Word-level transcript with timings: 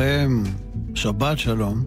עליכם, 0.00 0.42
שבת 0.94 1.38
שלום. 1.38 1.84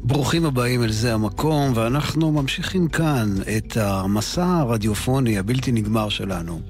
ברוכים 0.00 0.44
הבאים 0.46 0.82
אל 0.82 0.92
זה 0.92 1.14
המקום, 1.14 1.72
ואנחנו 1.74 2.32
ממשיכים 2.32 2.88
כאן 2.88 3.34
את 3.56 3.76
המסע 3.76 4.46
הרדיופוני 4.46 5.38
הבלתי 5.38 5.72
נגמר 5.72 6.08
שלנו 6.08 6.60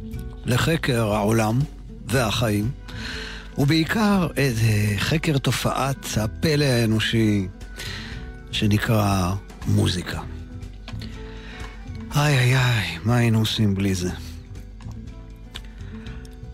לחקר 0.45 1.12
העולם 1.12 1.59
והחיים, 2.06 2.70
ובעיקר 3.59 4.27
את 4.27 4.55
חקר 4.98 5.39
תופעת 5.39 6.06
הפלא 6.20 6.64
האנושי 6.64 7.48
שנקרא 8.53 9.34
מוזיקה. 9.67 10.20
איי 12.17 12.39
איי 12.39 12.56
איי, 12.56 12.98
מה 13.05 13.17
היינו 13.17 13.39
עושים 13.39 13.75
בלי 13.75 13.95
זה? 13.95 14.11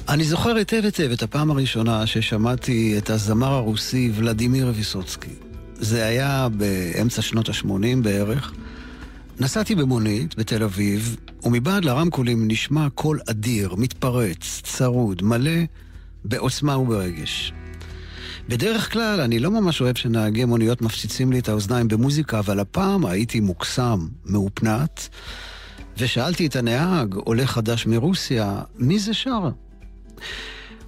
אני 0.09 0.25
זוכר 0.25 0.57
היטב 0.57 0.81
היטב 0.85 1.11
את 1.13 1.23
הפעם 1.23 1.51
הראשונה 1.51 2.07
ששמעתי 2.07 2.99
את 2.99 3.11
הזמר 3.11 3.53
הרוסי 3.53 4.11
ולדימיר 4.15 4.73
ויסוצקי. 4.77 5.31
זה 5.75 6.07
היה 6.07 6.49
באמצע 6.49 7.23
שנות 7.23 7.49
ה-80 7.49 8.03
בערך. 8.03 8.53
נסעתי 9.41 9.75
במונית 9.75 10.35
בתל 10.39 10.63
אביב, 10.63 11.17
ומבעד 11.45 11.85
לרמקולים 11.85 12.49
נשמע 12.49 12.89
קול 12.95 13.21
אדיר, 13.31 13.75
מתפרץ, 13.75 14.61
צרוד, 14.63 15.23
מלא 15.23 15.61
בעוצמה 16.25 16.79
וברגש. 16.79 17.53
בדרך 18.49 18.93
כלל 18.93 19.21
אני 19.21 19.39
לא 19.39 19.51
ממש 19.51 19.81
אוהב 19.81 19.97
שנהגי 19.97 20.45
מוניות 20.45 20.83
מפציצים 20.83 21.33
לי 21.33 21.39
את 21.39 21.49
האוזניים 21.49 21.89
במוזיקה, 21.89 22.39
אבל 22.39 22.61
הפעם 22.61 23.07
הייתי 23.07 23.41
מוקסם, 23.41 24.07
מאופנת, 24.25 25.09
ושאלתי 25.99 26.47
את 26.47 26.57
הנהג, 26.57 27.15
עולה 27.15 27.47
חדש 27.47 27.87
מרוסיה, 27.87 28.61
מי 28.79 28.99
זה 28.99 29.15
שר? 29.15 29.51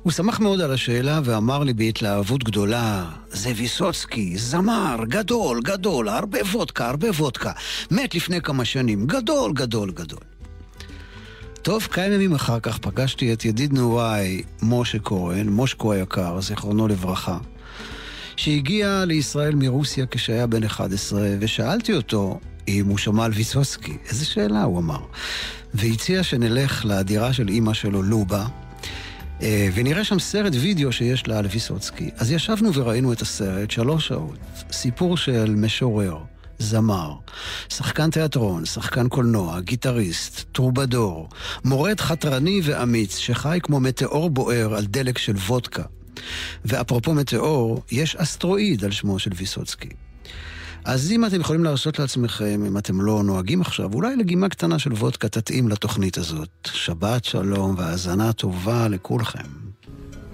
הוא 0.03 0.13
שמח 0.13 0.41
מאוד 0.41 0.61
על 0.61 0.73
השאלה 0.73 1.21
ואמר 1.25 1.65
לי 1.65 1.73
בהתלהבות 1.73 2.45
גדולה, 2.45 3.05
זה 3.31 3.53
ויסוצקי, 3.57 4.39
זמר, 4.39 4.97
גדול, 5.09 5.61
גדול, 5.65 6.09
הרבה 6.09 6.39
וודקה, 6.53 6.89
הרבה 6.89 7.11
וודקה. 7.11 7.53
מת 7.91 8.15
לפני 8.15 8.41
כמה 8.41 8.65
שנים, 8.65 9.07
גדול, 9.07 9.53
גדול, 9.53 9.91
גדול. 9.91 10.21
טוב, 11.63 11.83
כמה 11.83 12.05
ימים 12.05 12.35
אחר 12.35 12.61
כך 12.61 12.79
פגשתי 12.79 13.33
את 13.33 13.45
ידיד 13.45 13.73
נעוריי, 13.73 14.43
משה 14.63 14.99
כהן, 14.99 15.49
מושקו 15.49 15.93
היקר, 15.93 16.41
זיכרונו 16.41 16.89
לברכה, 16.89 17.39
שהגיע 18.37 19.05
לישראל 19.05 19.55
מרוסיה 19.55 20.07
כשהיה 20.11 20.47
בן 20.47 20.65
11, 20.65 21.29
ושאלתי 21.41 21.95
אותו 21.95 22.41
אם 22.69 22.87
הוא 22.87 22.99
שמע 22.99 23.25
על 23.25 23.33
ויסוצקי. 23.33 23.97
איזה 24.09 24.25
שאלה, 24.25 24.63
הוא 24.63 24.79
אמר. 24.79 25.01
והציע 25.75 26.23
שנלך 26.23 26.85
לדירה 26.85 27.33
של 27.33 27.49
אימא 27.49 27.75
שלו, 27.75 28.03
לובה, 28.03 28.47
ונראה 29.41 30.05
שם 30.05 30.19
סרט 30.19 30.53
וידאו 30.61 30.93
שיש 30.93 31.29
לה 31.29 31.39
על 31.39 31.47
ויסוצקי. 31.47 32.11
אז 32.17 32.31
ישבנו 32.31 32.75
וראינו 32.75 33.13
את 33.13 33.21
הסרט 33.23 33.71
שלוש 33.71 34.09
שעות. 34.09 34.39
סיפור 34.73 35.17
של 35.17 35.55
משורר, 35.57 36.19
זמר, 36.59 37.13
שחקן 37.69 38.11
תיאטרון, 38.11 38.65
שחקן 38.65 39.09
קולנוע, 39.09 39.61
גיטריסט, 39.61 40.45
טרובדור, 40.53 41.29
מורד 41.65 42.01
חתרני 42.01 42.61
ואמיץ 42.65 43.17
שחי 43.17 43.59
כמו 43.63 43.81
מטאור 43.81 44.31
בוער 44.31 44.75
על 44.75 44.85
דלק 44.85 45.19
של 45.19 45.37
וודקה. 45.37 45.83
ואפרופו 46.65 47.15
מטאור, 47.15 47.83
יש 47.91 48.17
אסטרואיד 48.17 48.85
על 48.85 48.91
שמו 48.91 49.19
של 49.19 49.31
ויסוצקי. 49.37 49.89
אז 50.86 51.12
אם 51.12 51.26
אתם 51.26 51.42
יכולים 51.42 51.64
להרשות 51.64 52.00
לעצמכם, 52.00 52.64
אם 52.68 52.78
אתם 52.78 53.02
לא 53.02 53.24
נוהגים 53.24 53.62
עכשיו, 53.62 53.94
אולי 53.94 54.16
לגימה 54.16 54.50
קטנה 54.50 54.80
של 54.80 54.94
וודקה 54.94 55.30
תתאים 55.30 55.68
לתוכנית 55.68 56.18
הזאת. 56.18 56.50
שבת 56.74 57.26
שלום 57.26 57.76
והאזנה 57.78 58.34
טובה 58.34 58.88
לכולכם. 58.88 59.70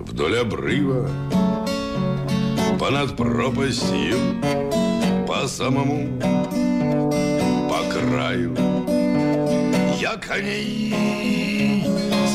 Вдоль 0.08 0.38
обрыва, 0.38 1.02
понад 2.78 3.16
пропастью, 3.16 4.18
по 5.26 5.48
самому, 5.48 6.20
по 7.70 7.80
краю, 7.94 8.54
я 10.00 10.18
коней 10.18 11.86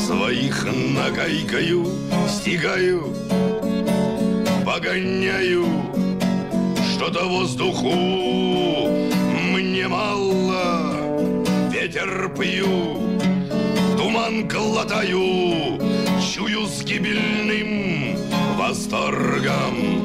своих 0.07 0.65
нагайкаю, 0.65 1.85
стигаю, 2.27 3.13
погоняю, 4.65 5.65
Что-то 7.06 7.24
воздуху. 7.26 7.92
Мне 9.52 9.86
мало, 9.86 10.92
ветер 11.70 12.28
пью, 12.36 12.98
туман 13.96 14.48
глотаю, 14.48 15.78
чую 16.20 16.66
с 16.66 16.82
гибельным 16.82 18.16
восторгом, 18.56 20.04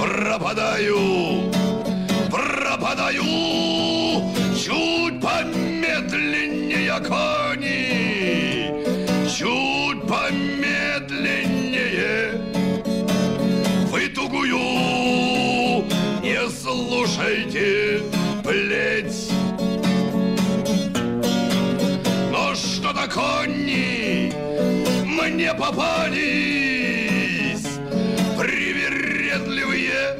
пропадаю, 0.00 1.50
пропадаю, 2.30 3.24
чуть 4.56 5.20
помедленнее 5.20 7.00
кони, 7.00 8.70
чуть 9.36 9.69
слушайте 16.70 18.02
плеть. 18.44 19.30
Но 22.30 22.54
что-то 22.54 23.08
конни? 23.08 24.32
Мне 25.04 25.52
попались 25.54 26.20
привередливые 28.38 30.16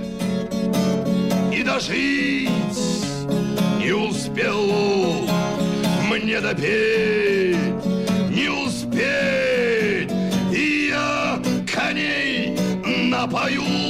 и 1.53 1.63
дожить 1.63 2.51
не 3.79 3.93
успел. 3.93 5.29
Мне 6.09 6.41
допеть, 6.41 7.57
не 8.31 8.49
успеть, 8.49 10.11
и 10.53 10.89
я 10.91 11.39
коней 11.73 12.57
напою, 13.09 13.90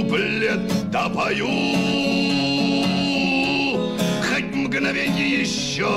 куплет 0.00 0.90
допою. 0.90 1.48
Хоть 4.22 4.54
мгновенье 4.54 5.40
еще 5.40 5.88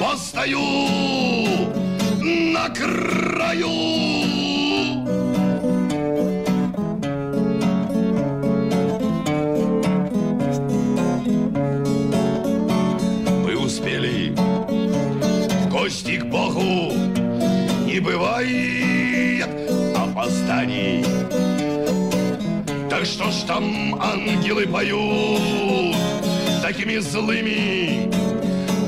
постою 0.00 0.60
на 2.20 2.68
краю. 2.70 3.68
Мы 13.44 13.56
успели 13.56 14.34
в 14.34 15.68
гости 15.70 16.16
к 16.16 16.24
Богу, 16.24 16.92
не 17.86 18.00
бывает 18.00 18.77
Так 22.98 23.06
что 23.06 23.30
ж 23.30 23.44
там 23.46 23.94
ангелы 24.02 24.66
поют 24.66 25.94
такими 26.60 26.96
злыми 26.98 28.10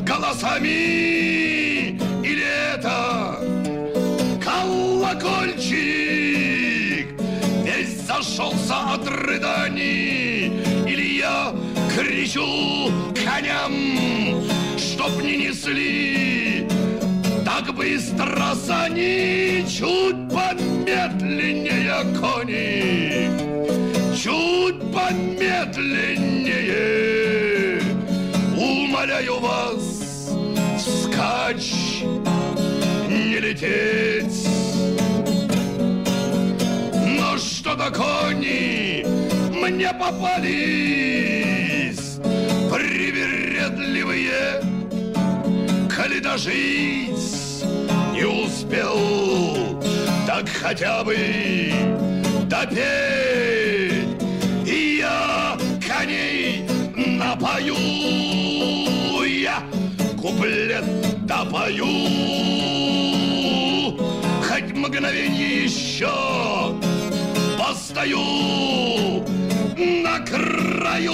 голосами? 0.04 0.66
Или 2.24 2.42
это 2.74 3.38
колокольчик 4.44 5.70
весь 7.64 8.00
зашелся 8.04 8.94
от 8.94 9.06
рыданий? 9.06 10.60
Или 10.88 11.20
я 11.20 11.54
кричу 11.96 12.90
коням, 13.14 14.42
чтоб 14.76 15.22
не 15.22 15.36
несли 15.36 16.66
так 17.44 17.72
быстро 17.76 18.56
сани, 18.56 19.64
чуть 19.68 20.28
помедленнее 20.34 22.02
кони 22.18 23.69
чуть 24.22 24.78
помедленнее. 24.92 27.80
умоляю 28.54 29.40
вас, 29.40 30.34
скач 30.78 31.72
не 33.08 33.40
лететь. 33.40 34.46
Но 37.18 37.38
что-то 37.38 37.90
кони 37.90 39.06
мне 39.54 39.90
попались 39.94 40.50
привередливые, 42.70 44.60
коли 45.96 46.20
дожить 46.20 47.64
не 48.12 48.24
успел, 48.24 48.98
так 50.26 50.46
хотя 50.48 51.02
бы 51.04 51.16
допеть. 52.44 53.99
напою, 57.59 57.75
я 59.25 59.63
куплет 60.21 60.85
допою. 61.25 61.85
Хоть 64.47 64.71
мгновенье 64.73 65.65
еще 65.65 66.75
постою 67.57 69.23
на 70.03 70.19
краю. 70.19 71.13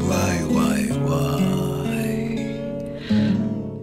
וואי, 0.00 0.44
וואי, 0.44 0.92
וואי. 0.92 2.36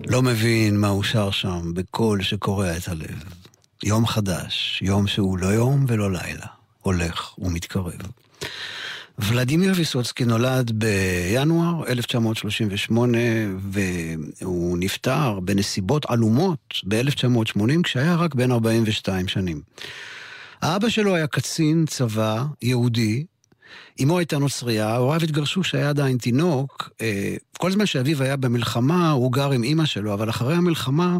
לא 0.07 0.21
מבין 0.21 0.77
מה 0.77 0.87
הוא 0.87 1.03
שר 1.03 1.31
שם 1.31 1.73
בקול 1.73 2.21
שקורע 2.21 2.77
את 2.77 2.87
הלב. 2.87 3.40
יום 3.84 4.06
חדש, 4.06 4.82
יום 4.82 5.06
שהוא 5.06 5.38
לא 5.38 5.46
יום 5.46 5.84
ולא 5.88 6.12
לילה, 6.12 6.46
הולך 6.80 7.38
ומתקרב. 7.38 7.92
ולדימיר 9.18 9.72
ויסוצקי 9.76 10.24
נולד 10.24 10.72
בינואר 10.74 11.86
1938 11.88 13.18
והוא 13.60 14.78
נפטר 14.78 15.40
בנסיבות 15.40 16.06
עלומות 16.06 16.80
ב-1980 16.88 17.82
כשהיה 17.82 18.16
רק 18.16 18.34
בן 18.34 18.50
42 18.52 19.28
שנים. 19.28 19.60
האבא 20.62 20.88
שלו 20.88 21.14
היה 21.14 21.26
קצין 21.26 21.84
צבא 21.86 22.44
יהודי, 22.62 23.24
אמו 24.02 24.18
הייתה 24.18 24.38
נוצרייה, 24.38 24.96
הוריו 24.96 25.22
התגרשו 25.22 25.60
כשהיה 25.60 25.88
עדיין 25.88 26.18
תינוק. 26.18 26.90
אה, 27.00 27.36
כל 27.58 27.70
זמן 27.70 27.86
שאביו 27.86 28.22
היה 28.22 28.36
במלחמה, 28.36 29.10
הוא 29.10 29.32
גר 29.32 29.50
עם 29.50 29.62
אימא 29.62 29.84
שלו, 29.84 30.14
אבל 30.14 30.30
אחרי 30.30 30.54
המלחמה 30.54 31.18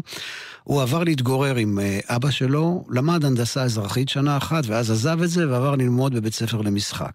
הוא 0.63 0.81
עבר 0.81 1.03
להתגורר 1.03 1.55
עם 1.55 1.79
אה, 1.79 1.99
אבא 2.07 2.31
שלו, 2.31 2.85
למד 2.89 3.25
הנדסה 3.25 3.63
אזרחית 3.63 4.09
שנה 4.09 4.37
אחת, 4.37 4.63
ואז 4.67 4.91
עזב 4.91 5.21
את 5.21 5.29
זה 5.29 5.49
ועבר 5.49 5.75
ללמוד 5.75 6.15
בבית 6.15 6.33
ספר 6.33 6.61
למשחק. 6.61 7.13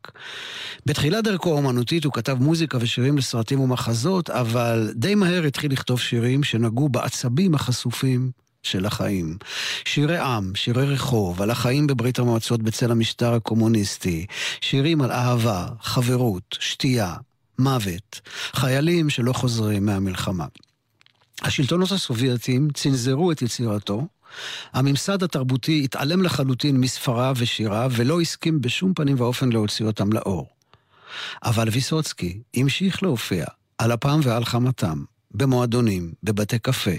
בתחילת 0.87 1.25
דרכו 1.25 1.51
האומנותית 1.51 2.05
הוא 2.05 2.13
כתב 2.13 2.37
מוזיקה 2.41 2.79
ושירים 2.81 3.19
לסרטים 3.19 3.61
ומחזות, 3.61 4.31
אבל 4.31 4.91
די 4.95 5.15
מהר 5.15 5.45
התחיל 5.45 5.73
לכתוב 5.73 6.01
שירים 6.01 6.45
שנגעו 6.45 6.89
בעצבים 6.89 7.55
החשופים 7.55 8.31
של 8.71 8.87
החיים. 8.87 9.39
שירי 9.85 10.19
עם, 10.19 10.53
שירי 10.55 10.87
רחוב, 10.87 11.43
על 11.43 11.51
החיים 11.51 11.87
בברית 11.87 12.19
המועצות 12.19 12.63
בצל 12.63 12.91
המשטר 12.91 13.35
הקומוניסטי, 13.35 14.27
שירים 14.61 15.03
על 15.03 15.13
אהבה, 15.13 15.67
חברות, 15.81 16.57
שתייה, 16.61 17.15
מוות, 17.59 18.21
חיילים 18.53 19.11
שלא 19.11 19.33
חוזרים 19.33 19.87
מהמלחמה. 19.87 20.47
השלטונות 21.43 21.93
הסובייטים 21.93 22.69
צנזרו 22.75 23.33
את 23.33 23.43
יצירתו, 23.43 24.07
הממסד 24.73 25.23
התרבותי 25.23 25.85
התעלם 25.85 26.23
לחלוטין 26.23 26.77
מספריו 26.77 27.35
ושיריו 27.39 27.93
ולא 27.95 28.21
הסכים 28.21 28.61
בשום 28.61 28.95
פנים 28.95 29.21
ואופן 29.21 29.49
להוציא 29.49 29.87
אותם 29.87 30.13
לאור. 30.13 30.47
אבל 31.45 31.69
ויסוצקי 31.73 32.41
המשיך 32.55 33.03
להופיע 33.03 33.45
על 33.79 33.95
אפם 33.95 34.21
ועל 34.23 34.45
חמתם, 34.45 35.05
במועדונים, 35.35 36.13
בבתי 36.23 36.59
קפה. 36.59 36.91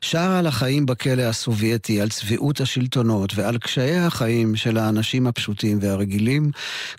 שר 0.00 0.30
על 0.30 0.46
החיים 0.46 0.86
בכלא 0.86 1.22
הסובייטי, 1.22 2.00
על 2.00 2.08
צביעות 2.08 2.60
השלטונות 2.60 3.32
ועל 3.34 3.58
קשיי 3.58 3.98
החיים 3.98 4.56
של 4.56 4.78
האנשים 4.78 5.26
הפשוטים 5.26 5.78
והרגילים, 5.80 6.50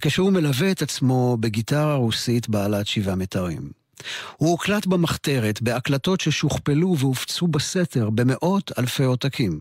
כשהוא 0.01 0.31
מלווה 0.31 0.71
את 0.71 0.81
עצמו 0.81 1.37
בגיטרה 1.39 1.95
רוסית 1.95 2.49
בעלת 2.49 2.87
שבעה 2.87 3.15
מיתרים. 3.15 3.81
הוא 4.37 4.49
הוקלט 4.49 4.85
במחתרת 4.85 5.61
בהקלטות 5.61 6.21
ששוכפלו 6.21 6.97
והופצו 6.97 7.47
בסתר 7.47 8.09
במאות 8.09 8.71
אלפי 8.79 9.03
עותקים. 9.03 9.59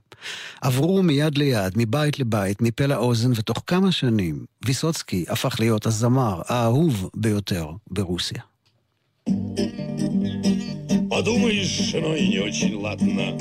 עברו 0.61 1.03
מיד 1.03 1.39
ליד, 1.39 1.73
מבית 1.77 2.19
לבית, 2.19 2.63
מפה 2.63 2.87
לאוזן, 2.87 3.33
ותוך 3.35 3.63
כמה 3.67 3.93
שנים 3.93 4.45
ויסוצקי 4.65 5.25
הפך 5.29 5.61
להיות 5.61 5.87
הזמר 5.87 6.43
האהוב 6.49 7.11
ביותר 7.17 7.71
ברוסיה. 7.91 8.43
Подумаешь, 11.11 11.67
женой 11.67 12.29
не 12.29 12.39
очень 12.39 12.77
ладно. 12.77 13.37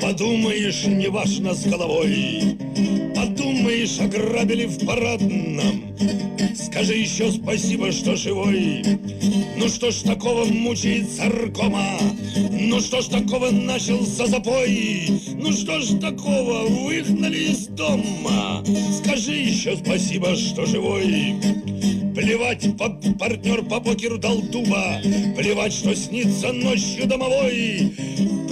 Подумаешь, 0.00 0.84
не 0.84 1.08
важно 1.08 1.54
с 1.54 1.64
головой 1.64 2.58
Подумаешь, 3.62 4.00
ограбили 4.00 4.66
в 4.66 4.84
парадном. 4.84 5.94
Скажи 6.56 6.94
еще 6.94 7.30
спасибо, 7.30 7.92
что 7.92 8.16
живой. 8.16 8.82
Ну 9.56 9.68
что 9.68 9.92
ж 9.92 10.02
такого 10.02 10.44
мучает 10.46 11.08
царкома 11.12 11.96
Ну 12.50 12.80
что 12.80 13.00
ж 13.00 13.06
такого 13.06 13.52
начался 13.52 14.26
запой? 14.26 15.08
Ну 15.34 15.52
что 15.52 15.78
ж 15.78 16.00
такого 16.00 16.66
выгнали 16.66 17.52
из 17.52 17.68
дома? 17.68 18.64
Скажи 19.00 19.34
еще 19.34 19.76
спасибо, 19.76 20.34
что 20.34 20.66
живой. 20.66 21.36
Плевать, 22.16 22.76
по 22.76 22.90
партнер 23.16 23.62
по 23.62 23.80
покеру 23.80 24.18
дал 24.18 24.42
дуба. 24.42 25.00
Плевать, 25.36 25.72
что 25.72 25.94
снится 25.94 26.52
ночью 26.52 27.06
домовой. 27.06 27.94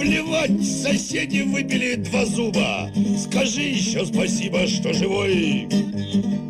Плевать, 0.01 0.65
соседи 0.65 1.41
выпили 1.41 1.93
два 1.93 2.25
зуба. 2.25 2.89
Скажи 3.19 3.61
еще 3.61 4.03
спасибо, 4.03 4.65
что 4.65 4.93
живой. 5.01 5.67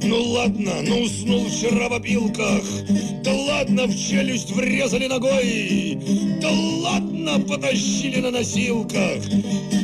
Ну 0.03 0.21
ладно, 0.33 0.71
ну 0.85 1.01
уснул 1.01 1.45
вчера 1.45 1.87
в 1.87 1.93
опилках. 1.93 2.63
Да 3.23 3.31
ладно, 3.33 3.87
в 3.87 3.95
челюсть 3.95 4.51
врезали 4.51 5.07
ногой. 5.07 5.97
Да 6.41 6.49
ладно, 6.51 7.39
потащили 7.47 8.19
на 8.19 8.31
носилках. 8.31 9.23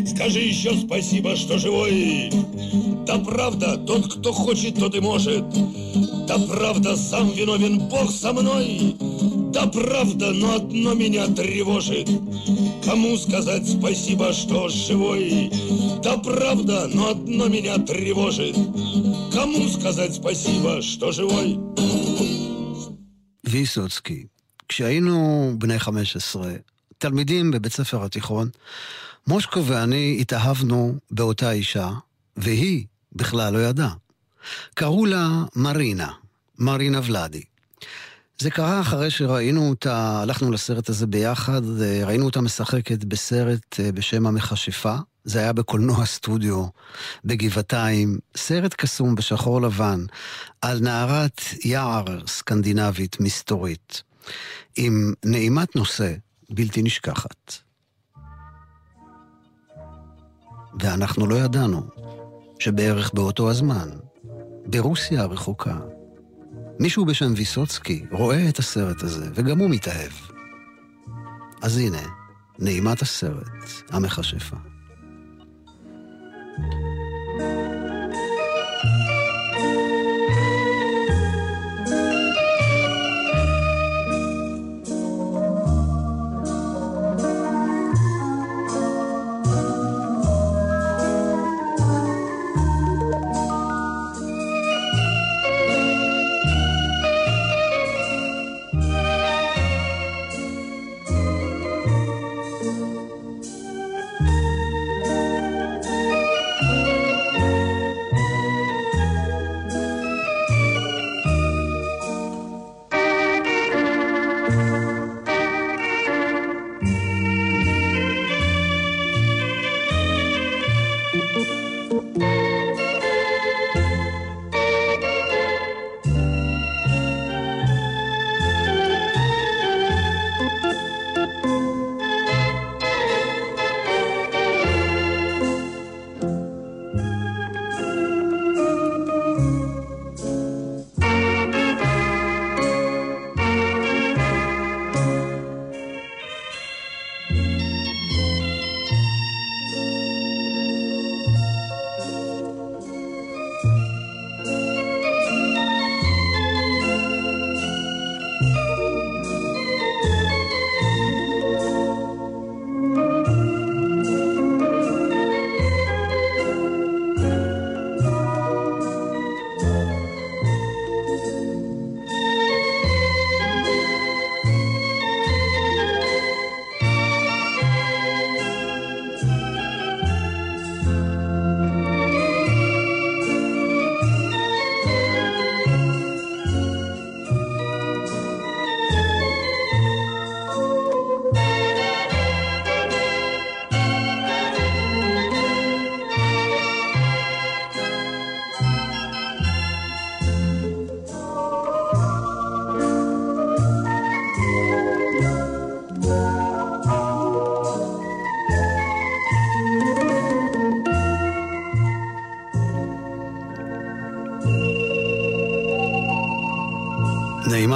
Скажи 0.05 0.39
еще 0.39 0.75
спасибо, 0.75 1.35
что 1.35 1.57
живой. 1.57 2.29
Да 3.05 3.19
правда, 3.19 3.77
тот, 3.77 4.13
кто 4.15 4.33
хочет, 4.33 4.75
тот 4.75 4.95
и 4.95 4.99
может. 4.99 5.45
Да 6.27 6.37
правда, 6.37 6.97
сам 6.97 7.31
виновен 7.31 7.87
Бог 7.87 8.11
со 8.11 8.33
мной 8.33 8.95
Да 9.56 9.66
правда, 9.66 10.32
но 10.32 10.54
одно 10.54 10.94
меня 10.94 11.26
тревожит 11.26 12.08
Кому 12.84 13.16
сказать 13.16 13.68
спасибо, 13.68 14.32
что 14.32 14.68
живой 14.68 15.50
Да 16.02 16.16
правда, 16.18 16.88
но 16.94 17.10
одно 17.10 17.48
меня 17.48 17.78
тревожит 17.78 18.56
Кому 19.32 19.68
сказать 19.68 20.14
спасибо, 20.14 20.82
что 20.82 21.12
живой 21.12 21.58
ויסוצקי, 23.52 24.26
כשהיינו 24.68 25.52
בני 25.58 25.78
15, 25.78 26.52
תלמידים 26.98 27.50
בבית 27.50 27.72
ספר 27.72 28.04
התיכון, 28.04 28.50
מושקו 29.26 29.64
ואני 29.64 30.18
התאהבנו 30.20 30.94
באותה 31.10 31.52
אישה, 31.52 31.90
והיא 32.36 32.86
בכלל 33.12 33.52
לא 33.52 33.58
ידעה. 33.58 33.94
קראו 34.74 35.06
לה 35.06 35.28
מרינה, 35.56 36.12
מרינה 36.58 37.00
ולאדי. 37.04 37.42
זה 38.41 38.51
קרה 38.51 38.81
אחרי 38.81 39.09
שראינו 39.09 39.69
אותה, 39.69 40.19
הלכנו 40.21 40.51
לסרט 40.51 40.89
הזה 40.89 41.07
ביחד, 41.07 41.61
ראינו 42.05 42.25
אותה 42.25 42.41
משחקת 42.41 43.03
בסרט 43.03 43.79
אה, 43.79 43.91
בשם 43.91 44.27
המכשפה. 44.27 44.95
זה 45.23 45.39
היה 45.39 45.53
בקולנוע 45.53 46.05
סטודיו 46.05 46.65
בגבעתיים, 47.25 48.17
סרט 48.35 48.73
קסום 48.73 49.15
בשחור 49.15 49.61
לבן 49.61 50.05
על 50.61 50.79
נערת 50.79 51.41
יער 51.65 52.05
סקנדינבית 52.27 53.19
מסתורית, 53.19 54.03
עם 54.75 55.13
נעימת 55.25 55.75
נושא 55.75 56.13
בלתי 56.49 56.81
נשכחת. 56.81 57.53
ואנחנו 60.79 61.27
לא 61.27 61.35
ידענו 61.35 61.81
שבערך 62.59 63.13
באותו 63.13 63.49
הזמן, 63.49 63.89
ברוסיה 64.65 65.21
הרחוקה, 65.21 65.77
מישהו 66.79 67.05
בשם 67.05 67.33
ויסוצקי 67.35 68.05
רואה 68.11 68.49
את 68.49 68.59
הסרט 68.59 69.03
הזה, 69.03 69.29
וגם 69.33 69.59
הוא 69.59 69.69
מתאהב. 69.69 70.11
אז 71.61 71.77
הנה, 71.77 72.01
נעימת 72.59 73.01
הסרט, 73.01 73.47
המכשפה. 73.89 74.57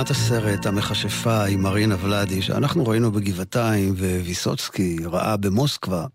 נעימת 0.02 0.12
הסרט, 0.12 0.66
המכשפה 0.66 1.46
עם 1.46 1.62
מרינה 1.62 1.96
ולאדי, 2.02 2.42
שאנחנו 2.42 2.88
ראינו 2.88 3.12
בגבעתיים 3.12 3.94
וויסוצקי 3.94 4.98
ראה 5.06 5.38
במוסקבה. 5.38 6.06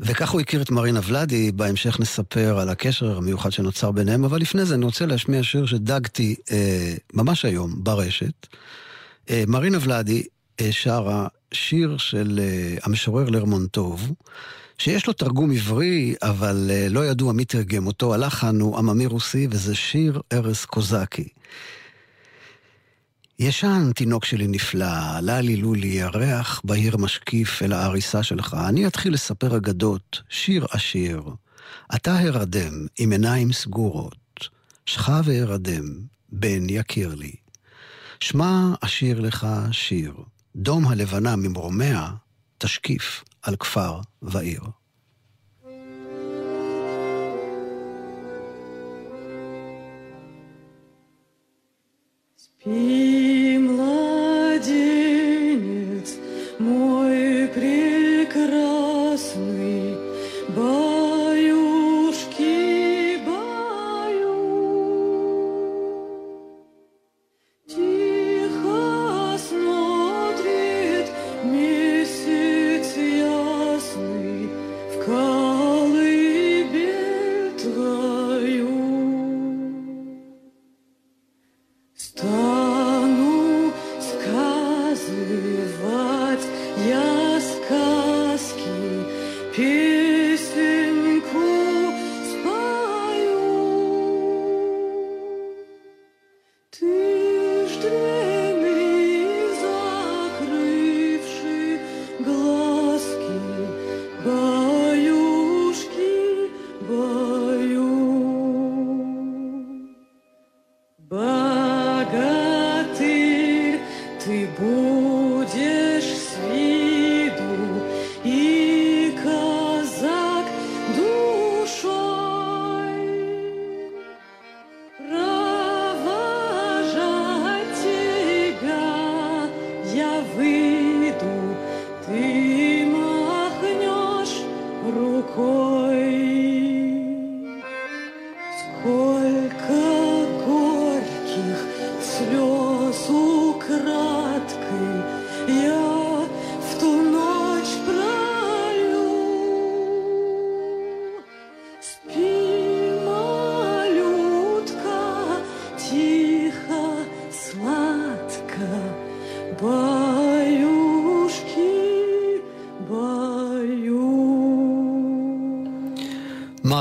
וכך 0.00 0.30
הוא 0.30 0.40
הכיר 0.40 0.62
את 0.62 0.70
מרינה 0.70 1.00
ולאדי, 1.04 1.52
בהמשך 1.52 2.00
נספר 2.00 2.58
על 2.58 2.68
הקשר 2.68 3.16
המיוחד 3.16 3.52
שנוצר 3.52 3.90
ביניהם, 3.90 4.24
אבל 4.24 4.40
לפני 4.40 4.64
זה 4.64 4.74
אני 4.74 4.84
רוצה 4.84 5.06
להשמיע 5.06 5.42
שיר 5.42 5.66
שדגתי 5.66 6.36
אה, 6.52 6.94
ממש 7.14 7.44
היום 7.44 7.84
ברשת. 7.84 8.46
אה, 9.30 9.44
מרינה 9.46 9.78
ולאדי 9.80 10.22
אה, 10.60 10.72
שרה 10.72 11.26
שיר 11.52 11.96
של 11.96 12.40
אה, 12.42 12.76
המשורר 12.82 13.30
לרמונטוב, 13.30 14.12
שיש 14.78 15.06
לו 15.06 15.12
תרגום 15.12 15.50
עברי, 15.50 16.14
אבל 16.22 16.70
אה, 16.70 16.86
לא 16.90 17.06
ידוע 17.06 17.32
מי 17.32 17.44
תרגם 17.44 17.86
אותו, 17.86 18.14
הלחן 18.14 18.60
הוא 18.60 18.78
עממי 18.78 19.06
רוסי, 19.06 19.46
וזה 19.50 19.74
שיר 19.74 20.20
ארז 20.32 20.64
קוזקי. 20.64 21.28
ישן, 23.40 23.92
תינוק 23.94 24.24
שלי 24.24 24.46
נפלא, 24.46 25.16
עלה 25.16 25.40
לי 25.40 25.56
לולי, 25.56 25.88
ירח 25.88 26.60
בהיר 26.64 26.96
משקיף 26.96 27.62
אל 27.62 27.72
העריסה 27.72 28.22
שלך. 28.22 28.56
אני 28.68 28.86
אתחיל 28.86 29.14
לספר 29.14 29.56
אגדות, 29.56 30.22
שיר 30.28 30.66
עשיר. 30.70 31.22
אתה 31.94 32.18
הרדם, 32.18 32.86
עם 32.98 33.12
עיניים 33.12 33.52
סגורות. 33.52 34.48
שכב 34.86 35.22
והרדם, 35.24 35.84
בן 36.28 36.70
יקיר 36.70 37.14
לי. 37.14 37.32
שמע 38.20 38.74
אשיר 38.80 39.20
לך 39.20 39.46
שיר. 39.72 40.14
דום 40.56 40.88
הלבנה 40.88 41.36
ממרומיה, 41.36 42.10
תשקיף 42.58 43.24
על 43.42 43.56
כפר 43.56 44.00
ועיר. 44.22 44.62
Peace. 52.64 53.07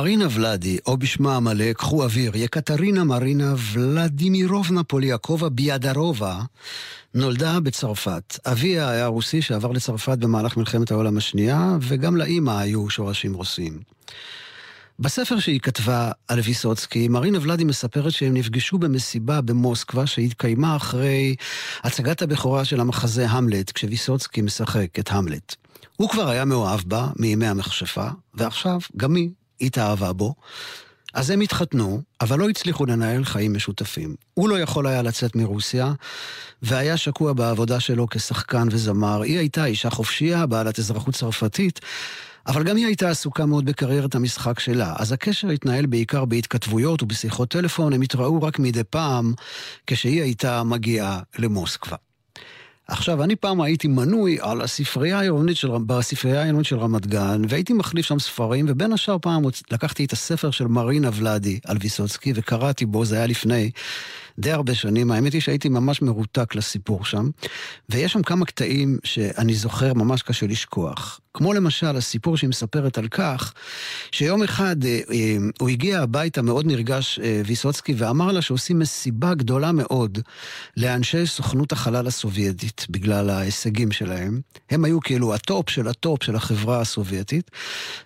מרינה 0.08 0.28
ולאדי, 0.32 0.78
או 0.86 0.98
בשמה 0.98 1.36
המלא, 1.36 1.74
קחו 1.74 2.04
אוויר, 2.04 2.32
יקטרינה 2.36 3.04
מרינה 3.04 3.54
ולדימירובנה 3.74 4.84
פוליאקובה 4.84 5.50
ביאדרובה, 5.50 6.42
נולדה 7.14 7.60
בצרפת. 7.60 8.40
אביה 8.46 8.90
היה 8.90 9.08
רוסי 9.08 9.42
שעבר 9.42 9.72
לצרפת 9.72 10.18
במהלך 10.18 10.58
מלחמת 10.58 10.92
העולם 10.92 11.18
השנייה, 11.18 11.78
וגם 11.82 12.18
לאימא 12.18 12.52
היו 12.52 12.90
שורשים 12.90 13.34
רוסיים. 13.34 13.80
בספר 15.00 15.40
שהיא 15.40 15.60
כתבה 15.60 16.12
על 16.28 16.40
ויסוצקי, 16.40 17.08
מרינה 17.08 17.38
ולאדי 17.42 17.64
מספרת 17.64 18.12
שהם 18.12 18.34
נפגשו 18.34 18.78
במסיבה 18.78 19.42
במוסקבה 19.42 20.08
שהתקיימה 20.08 20.76
אחרי 20.76 21.36
הצגת 21.84 22.22
הבכורה 22.22 22.66
של 22.66 22.80
המחזה 22.80 23.30
המלט, 23.30 23.72
כשוויסוצקי 23.72 24.42
משחק 24.42 25.00
את 25.00 25.12
המלט. 25.12 25.56
הוא 25.96 26.10
כבר 26.10 26.30
היה 26.30 26.46
מאוהב 26.46 26.80
בה 26.86 27.08
מימי 27.16 27.48
המכשפה, 27.48 28.08
ועכשיו 28.34 28.80
גם 28.98 29.16
היא 29.16 29.30
התאהבה 29.62 30.14
בו. 30.14 30.36
אז 31.14 31.30
הם 31.30 31.42
התחתנו, 31.42 32.02
אבל 32.22 32.40
לא 32.40 32.50
הצליחו 32.50 32.86
לנהל 32.86 33.24
חיים 33.24 33.54
משותפים. 33.54 34.16
הוא 34.34 34.50
לא 34.50 34.60
יכול 34.60 34.88
היה 34.88 35.02
לצאת 35.02 35.36
מרוסיה, 35.36 35.94
והיה 36.62 36.98
שקוע 36.98 37.34
בעבודה 37.34 37.80
שלו 37.80 38.08
כשחקן 38.10 38.68
וזמר. 38.72 39.22
היא 39.22 39.38
הייתה 39.38 39.66
אישה 39.66 39.90
חופשייה, 39.90 40.46
בעלת 40.46 40.80
אזרחות 40.80 41.16
צרפתית, 41.16 41.80
אבל 42.48 42.64
גם 42.64 42.76
היא 42.76 42.86
הייתה 42.86 43.10
עסוקה 43.10 43.46
מאוד 43.46 43.66
בקריירת 43.66 44.16
המשחק 44.16 44.60
שלה. 44.60 44.94
אז 44.98 45.12
הקשר 45.12 45.50
התנהל 45.50 45.86
בעיקר 45.86 46.26
בהתכתבויות 46.26 47.04
ובשיחות 47.04 47.50
טלפון, 47.50 47.94
הם 47.94 48.02
התראו 48.02 48.42
רק 48.42 48.60
מדי 48.60 48.84
פעם 48.84 49.34
כשהיא 49.88 50.22
הייתה 50.22 50.64
מגיעה 50.64 51.20
למוסקבה. 51.40 52.07
עכשיו, 52.88 53.24
אני 53.24 53.36
פעם 53.36 53.62
הייתי 53.62 53.88
מנוי 53.88 54.38
על 54.42 54.62
הספרייה 54.62 55.20
העירונית 55.20 55.58
של, 55.58 55.70
של 56.64 56.78
רמת 56.80 57.08
גן, 57.08 57.42
והייתי 57.50 57.74
מחליף 57.74 58.06
שם 58.06 58.20
ספרים, 58.20 58.66
ובין 58.70 58.94
השאר 58.94 59.18
פעם 59.22 59.44
לקחתי 59.72 60.06
את 60.06 60.14
הספר 60.14 60.52
של 60.52 60.68
מרינה 60.68 61.10
ולאדי 61.14 61.60
על 61.66 61.78
ויסוצקי, 61.82 62.34
וקראתי 62.36 62.86
בו, 62.86 63.06
זה 63.06 63.16
היה 63.16 63.28
לפני 63.28 63.72
די 64.40 64.52
הרבה 64.52 64.76
שנים. 64.76 65.12
האמת 65.12 65.34
היא 65.34 65.42
שהייתי 65.42 65.70
ממש 65.70 66.02
מרותק 66.02 66.56
לסיפור 66.56 67.06
שם, 67.06 67.30
ויש 67.90 68.14
שם 68.14 68.22
כמה 68.22 68.46
קטעים 68.46 68.98
שאני 69.04 69.54
זוכר 69.54 69.94
ממש 69.94 70.22
קשה 70.22 70.48
לשכוח. 70.48 71.20
כמו 71.38 71.54
למשל 71.54 71.96
הסיפור 71.96 72.38
שהיא 72.38 72.50
מספרת 72.50 72.98
על 72.98 73.08
כך, 73.08 73.54
שיום 74.12 74.44
אחד 74.44 74.86
אה, 74.86 75.00
אה, 75.12 75.38
הוא 75.60 75.70
הגיע 75.70 76.02
הביתה 76.02 76.42
מאוד 76.42 76.66
נרגש, 76.66 77.20
אה, 77.24 77.42
ויסוצקי, 77.46 77.94
ואמר 77.98 78.32
לה 78.32 78.42
שעושים 78.42 78.80
מסיבה 78.80 79.34
גדולה 79.34 79.72
מאוד 79.72 80.20
לאנשי 80.78 81.26
סוכנות 81.26 81.72
החלל 81.72 82.08
הסובייטית, 82.08 82.86
בגלל 82.90 83.30
ההישגים 83.30 83.92
שלהם. 83.92 84.42
הם 84.70 84.86
היו 84.86 85.00
כאילו 85.00 85.34
הטופ 85.34 85.70
של 85.70 85.88
הטופ 85.88 86.24
של 86.24 86.36
החברה 86.36 86.82
הסובייטית, 86.82 87.52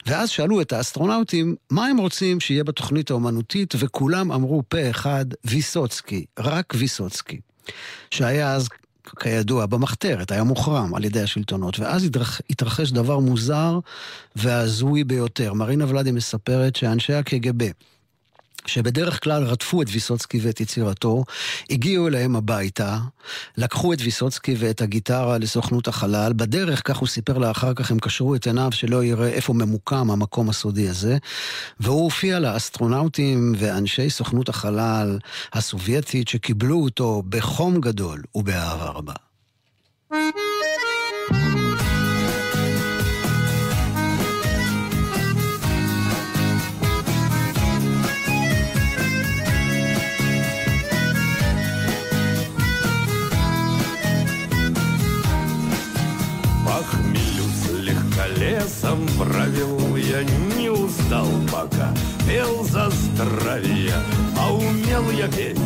ואז 0.06 0.30
שאלו 0.30 0.62
את 0.62 0.74
האסטרונאוטים 0.74 1.56
מה 1.70 1.86
הם 1.86 1.98
רוצים 1.98 2.40
שיהיה 2.40 2.64
בתוכנית 2.64 3.12
האומנותית, 3.12 3.74
וכולם 3.78 4.32
אמרו 4.32 4.64
פה 4.70 4.90
אחד, 4.90 5.26
ויסוצקי, 5.46 6.21
רק 6.40 6.74
ויסוצקי. 6.78 7.40
שהיה 8.12 8.54
אז 8.54 8.70
כידוע, 9.20 9.66
במחתרת, 9.66 10.32
היה 10.32 10.44
מוחרם 10.44 10.96
על 10.96 11.04
ידי 11.04 11.22
השלטונות, 11.22 11.80
ואז 11.80 12.10
התרחש 12.50 12.92
דבר 12.92 13.20
מוזר 13.20 13.80
והזוי 14.36 15.04
ביותר. 15.04 15.54
מרינה 15.54 15.86
ולאדי 15.88 16.12
מספרת 16.12 16.76
שאנשי 16.76 17.14
הקג"ב, 17.14 17.70
שבדרך 18.66 19.24
כלל 19.24 19.44
רדפו 19.44 19.82
את 19.82 19.88
ויסוצקי 19.92 20.40
ואת 20.42 20.62
יצירתו, 20.62 21.24
הגיעו 21.70 22.08
אליהם 22.08 22.36
הביתה, 22.36 22.98
לקחו 23.58 23.94
את 23.94 23.98
ויסוצקי 24.02 24.56
ואת 24.58 24.82
הגיטרה 24.82 25.38
לסוכנות 25.38 25.88
החלל, 25.88 26.34
בדרך, 26.34 26.82
כך 26.86 26.98
הוא 26.98 27.08
סיפר 27.08 27.38
לה 27.38 27.52
אחר 27.52 27.74
כך, 27.74 27.92
הם 27.92 28.00
קשרו 28.00 28.36
את 28.36 28.48
עיניו 28.48 28.72
שלא 28.72 29.04
יראה 29.04 29.30
איפה 29.30 29.54
ממוקם 29.54 30.12
המקום 30.12 30.50
הסודי 30.50 30.90
הזה, 30.90 31.18
והוא 31.80 32.04
הופיע 32.04 32.40
לאסטרונאוטים 32.40 33.54
ואנשי 33.58 34.10
סוכנות 34.10 34.50
החלל 34.50 35.20
הסובייטית 35.54 36.28
שקיבלו 36.28 36.84
אותו 36.84 37.24
בחום 37.30 37.82
גדול 37.82 38.22
ובאהבה 38.36 38.86
רבה. 38.86 39.14
Лесом 58.62 59.08
провел 59.18 59.96
я, 59.96 60.24
не 60.24 60.70
устал 60.70 61.28
пока, 61.52 61.94
пел 62.28 62.64
за 62.64 62.90
здравие, 62.90 63.94
а 64.38 64.54
умел 64.54 65.10
я 65.12 65.28
петь 65.28 65.58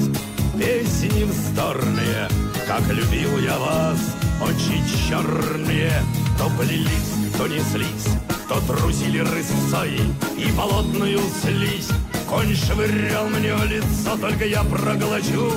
песни 0.57 1.23
вздорные, 1.23 2.29
как 2.67 2.81
любил 2.89 3.37
я 3.39 3.57
вас, 3.57 4.15
очи 4.41 4.81
черные, 5.09 5.91
то 6.37 6.49
плелись, 6.57 7.33
то 7.37 7.47
неслись, 7.47 8.07
то 8.47 8.61
трусили 8.61 9.19
рысцой 9.19 9.99
и 10.37 10.51
болотную 10.57 11.19
слизь. 11.41 11.89
Конь 12.29 12.55
швырял 12.55 13.27
мне 13.27 13.53
в 13.53 13.65
лицо, 13.65 14.17
только 14.19 14.45
я 14.45 14.63
проглочу 14.63 15.51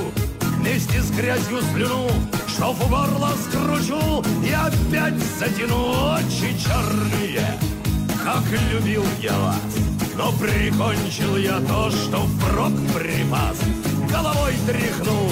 вместе 0.68 1.00
с 1.00 1.10
грязью 1.10 1.60
слюну, 1.72 2.08
что 2.46 2.72
в 2.72 2.90
горло 2.90 3.30
скручу 3.42 4.22
и 4.44 4.52
опять 4.52 5.18
затяну 5.38 6.14
очи 6.14 6.54
черные, 6.58 7.58
как 8.22 8.42
любил 8.70 9.04
я 9.20 9.38
вас. 9.38 9.76
Но 10.16 10.32
прикончил 10.32 11.36
я 11.36 11.60
то, 11.60 11.90
что 11.90 12.18
впрок 12.26 12.72
припас, 12.94 13.58
головой 14.10 14.54
тряхнул, 14.66 15.30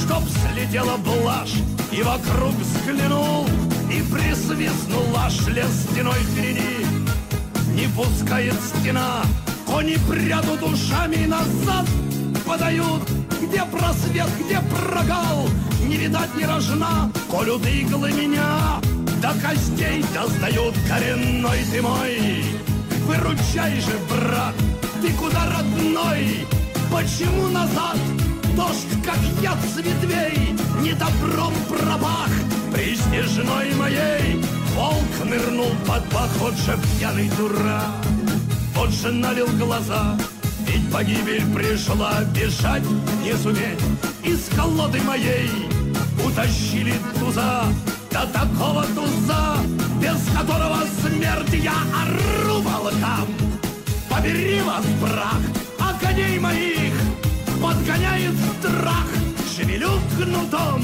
чтоб 0.00 0.22
слетела 0.28 0.96
блажь, 0.98 1.56
и 1.90 2.02
вокруг 2.02 2.54
взглянул, 2.54 3.46
и 3.90 4.00
присвистнул 4.12 5.16
аж 5.16 5.46
лес 5.48 5.86
стеной 5.90 6.18
впереди. 6.30 6.86
Не 7.74 7.88
пускает 7.88 8.54
стена, 8.54 9.22
кони 9.66 9.96
прядут 10.08 10.62
ушами 10.62 11.26
назад, 11.26 11.86
подают, 12.46 13.02
где 13.48 13.62
просвет, 13.64 14.28
где 14.38 14.60
прогал, 14.60 15.48
не 15.86 15.96
видать 15.96 16.34
ни 16.36 16.44
рожна, 16.44 17.10
коль 17.30 17.48
иглы 17.48 18.12
меня 18.12 18.80
до 19.20 19.32
костей 19.40 20.04
достают 20.14 20.74
коренной 20.86 21.64
ты 21.70 21.82
мой. 21.82 22.44
Выручай 23.06 23.80
же, 23.80 23.98
брат, 24.08 24.54
ты 25.02 25.12
куда 25.14 25.46
родной? 25.46 26.46
Почему 26.92 27.48
назад? 27.48 27.96
Дождь, 28.54 29.04
как 29.04 29.18
яд 29.42 29.58
с 29.74 29.76
ветвей, 29.78 30.56
не 30.80 30.92
добром 30.92 31.54
пропах. 31.68 32.30
При 32.72 32.94
моей 33.74 34.42
волк 34.74 35.24
нырнул 35.24 35.72
под 35.86 36.04
поход 36.10 36.54
же 36.54 36.78
пьяный 36.98 37.30
дурак. 37.36 38.04
Вот 38.74 38.90
же 38.90 39.10
налил 39.10 39.48
глаза, 39.58 40.16
ведь 40.68 40.92
погибель 40.92 41.44
пришла, 41.54 42.22
бежать 42.34 42.82
не 43.22 43.34
суметь 43.34 43.80
Из 44.22 44.48
колоды 44.54 45.00
моей 45.02 45.50
утащили 46.24 46.94
туза 47.18 47.64
До 48.10 48.26
такого 48.26 48.84
туза, 48.94 49.56
без 50.00 50.18
которого 50.36 50.78
смерть 51.02 51.54
я 51.54 51.74
ору 52.02 52.60
волкам. 52.60 53.28
Побери 54.08 54.60
вас, 54.62 54.84
брах, 55.00 55.40
а 55.78 55.94
коней 56.00 56.38
моих 56.38 56.94
подгоняет 57.62 58.34
страх. 58.58 59.06
Шевелю 59.54 60.00
кнутом, 60.16 60.82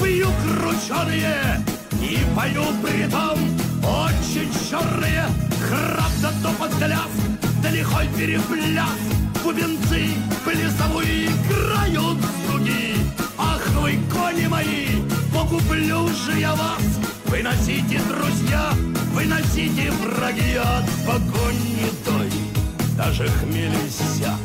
пью 0.00 0.28
крученые 0.44 1.64
и 2.00 2.18
пою 2.36 2.64
притом. 2.82 3.38
Очень 3.82 4.50
черные 4.70 5.26
Храп 5.68 6.12
да 6.20 6.32
топот 6.42 6.80
ляск 6.80 7.31
да 7.62 7.70
лихой 7.70 8.08
перепляс 8.18 8.98
Бубенцы 9.44 10.08
плясовые 10.44 11.26
играют 11.26 12.18
дуги 12.48 12.94
Ах 13.38 13.66
вы, 13.80 13.98
кони 14.12 14.46
мои, 14.46 14.86
покуплю 15.32 16.08
же 16.08 16.38
я 16.38 16.54
вас. 16.54 16.82
Выносите, 17.26 18.00
друзья, 18.08 18.70
выносите 19.12 19.90
враги 19.90 20.56
от 20.56 20.84
погони 21.06 21.90
той. 22.04 22.30
Даже 22.96 23.26
хмель 23.28 23.74
иссяк, 23.88 24.38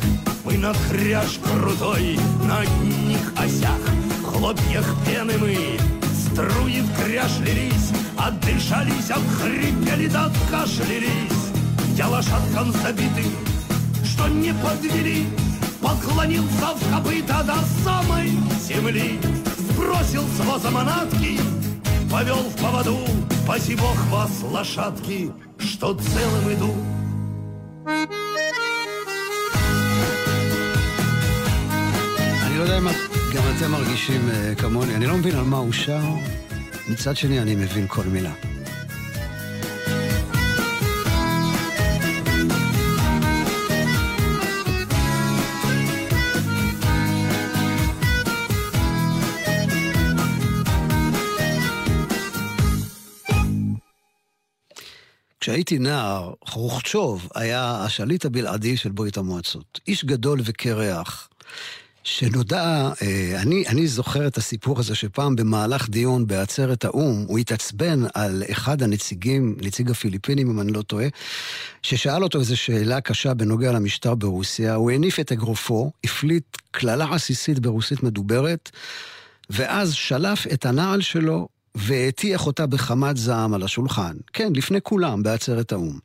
мы 0.44 0.58
на 0.58 0.74
кряж 0.90 1.40
крутой 1.44 2.18
На 2.48 2.60
одних 2.60 3.34
осях, 3.36 3.82
хлопьях 4.26 4.96
пены 5.06 5.38
мы 5.38 5.78
Струи 6.16 6.82
в 6.82 7.04
кряж 7.04 7.40
лились, 7.40 7.92
отдышались, 8.18 9.12
обхрипели 9.12 10.08
да 10.08 10.26
откашлялись 10.26 11.47
я 11.97 12.09
лошадкам 12.09 12.73
забитым, 12.73 13.33
что 14.05 14.29
не 14.29 14.53
подвели, 14.55 15.27
Поклонился 15.81 16.69
в 16.77 16.91
копыта 16.93 17.43
до 17.45 17.57
самой 17.85 18.31
земли, 18.67 19.19
Сбросил 19.59 20.25
с 20.37 20.39
воза 20.47 20.71
манатки, 20.71 21.41
повел 22.11 22.43
в 22.51 22.57
поводу, 22.57 22.99
Паси 23.47 23.75
бог 23.75 23.97
вас, 24.11 24.31
лошадки, 24.43 25.31
что 25.59 25.95
целым 25.95 26.53
иду. 26.53 26.75
אני 32.47 32.59
לא 32.59 32.63
יודע 32.63 32.79
אם 32.79 32.89
גם 33.35 33.43
אתם 33.57 33.71
מרגישים 33.71 34.31
כמוני, 34.59 34.95
אני 34.95 35.07
לא 35.07 35.17
מבין 35.17 35.35
על 35.37 35.45
מה 35.45 35.57
הוא 35.57 35.73
שר, 35.73 36.03
מצד 36.89 37.17
שני 37.17 37.41
אני 37.41 37.55
מבין 37.55 37.87
כל 37.89 38.05
מילה. 38.05 38.33
כשהייתי 55.48 55.80
נער, 55.80 56.34
חרוכצ'וב 56.48 57.30
היה 57.36 57.84
השליט 57.84 58.26
הבלעדי 58.26 58.78
של 58.78 58.92
ברית 58.92 59.18
המועצות. 59.18 59.80
איש 59.88 60.06
גדול 60.06 60.40
וקרח. 60.44 61.30
שנודע, 62.04 62.92
אה, 63.02 63.42
אני, 63.42 63.64
אני 63.68 63.88
זוכר 63.88 64.28
את 64.28 64.38
הסיפור 64.38 64.80
הזה 64.80 64.96
שפעם 64.96 65.36
במהלך 65.36 65.90
דיון 65.90 66.28
בעצרת 66.28 66.86
האו"ם, 66.86 67.26
הוא 67.28 67.40
התעצבן 67.40 68.04
על 68.14 68.44
אחד 68.52 68.84
הנציגים, 68.84 69.56
נציג 69.62 69.92
הפיליפינים 69.92 70.50
אם 70.50 70.62
אני 70.62 70.72
לא 70.72 70.82
טועה, 70.82 71.08
ששאל 71.82 72.24
אותו 72.24 72.40
איזו 72.40 72.58
שאלה 72.58 73.02
קשה 73.02 73.34
בנוגע 73.34 73.72
למשטר 73.72 74.16
ברוסיה, 74.16 74.76
הוא 74.76 74.92
הניף 74.92 75.20
את 75.20 75.32
אגרופו, 75.32 75.92
הפליט 76.04 76.58
קללה 76.72 77.14
עסיסית 77.14 77.60
ברוסית 77.60 78.04
מדוברת, 78.04 78.72
ואז 79.50 79.94
שלף 79.94 80.48
את 80.54 80.66
הנעל 80.66 81.02
שלו 81.02 81.48
והטיח 81.78 82.48
אותה 82.48 82.66
בחמת 82.66 83.18
זעם 83.18 83.54
על 83.54 83.64
השולחן. 83.64 84.16
כן, 84.34 84.54
לפני 84.56 84.80
כולם, 84.82 85.24
בעצרת 85.24 85.72
האו"ם. 85.72 86.00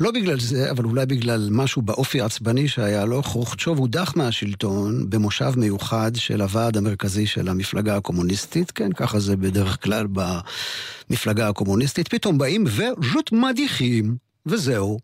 לא 0.00 0.10
בגלל 0.10 0.40
זה, 0.40 0.70
אבל 0.70 0.84
אולי 0.84 1.06
בגלל 1.06 1.48
משהו 1.50 1.82
באופי 1.82 2.20
העצבני 2.20 2.68
שהיה 2.68 3.04
לו, 3.04 3.22
חרוכצ'וב 3.22 3.78
הודח 3.78 4.12
מהשלטון 4.16 5.10
במושב 5.10 5.52
מיוחד 5.56 6.12
של 6.16 6.40
הוועד 6.40 6.76
המרכזי 6.76 7.26
של 7.26 7.48
המפלגה 7.48 7.96
הקומוניסטית, 7.96 8.70
כן, 8.70 8.92
ככה 8.92 9.20
זה 9.20 9.36
בדרך 9.36 9.82
כלל 9.82 10.06
במפלגה 10.12 11.48
הקומוניסטית, 11.48 12.08
פתאום 12.08 12.38
באים 12.38 12.64
וז'וט 12.66 13.32
מדיחים, 13.32 14.16
וזהו. 14.46 14.98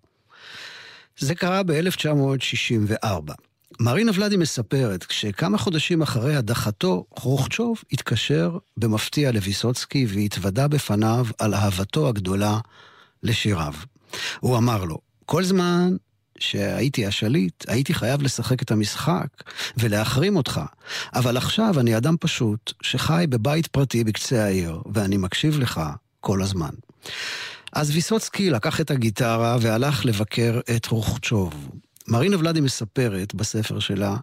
זה 1.19 1.35
קרה 1.35 1.63
ב-1964. 1.63 3.50
מרינה 3.81 4.13
ולאדי 4.15 4.37
מספרת, 4.37 5.05
כשכמה 5.05 5.59
חודשים 5.59 6.03
אחרי 6.03 6.37
הדחתו, 6.37 7.05
חרוכצ'וב 7.19 7.83
התקשר 7.93 8.59
במפתיע 8.77 9.33
לוויסוצקי 9.33 10.07
והתוודה 10.09 10.69
בפניו 10.69 11.27
על 11.39 11.55
אהבתו 11.55 12.09
הגדולה 12.09 12.59
לשיריו. 13.23 13.75
הוא 14.41 14.57
אמר 14.57 14.85
לו, 14.85 14.99
כל 15.27 15.45
זמן 15.45 15.97
שהייתי 16.39 17.07
השליט, 17.07 17.65
הייתי 17.69 17.95
חייב 17.95 18.23
לשחק 18.23 18.63
את 18.63 18.71
המשחק 18.71 19.27
ולהחרים 19.77 20.37
אותך. 20.37 20.61
אבל 21.15 21.37
עכשיו 21.37 21.81
אני 21.81 21.97
אדם 21.97 22.17
פשוט 22.21 22.73
שחי 22.83 23.25
בבית 23.29 23.67
פרטי 23.67 24.05
בקצה 24.05 24.45
העיר, 24.45 24.83
ואני 24.95 25.17
מקשיב 25.17 25.59
לך 25.59 25.81
כל 26.21 26.43
הזמן. 26.43 26.71
אז 27.73 27.91
ויסוצקי 27.91 28.51
לקח 28.51 28.81
את 28.81 28.91
הגיטרה 28.91 29.57
והלך 29.61 30.05
לבקר 30.05 30.61
את 30.77 30.87
רוחצ'וב. 30.87 31.69
מרינה 32.09 32.39
ולאדי 32.39 32.61
מספרת 32.61 33.35
בספר 33.35 33.79
שלה 33.79 34.17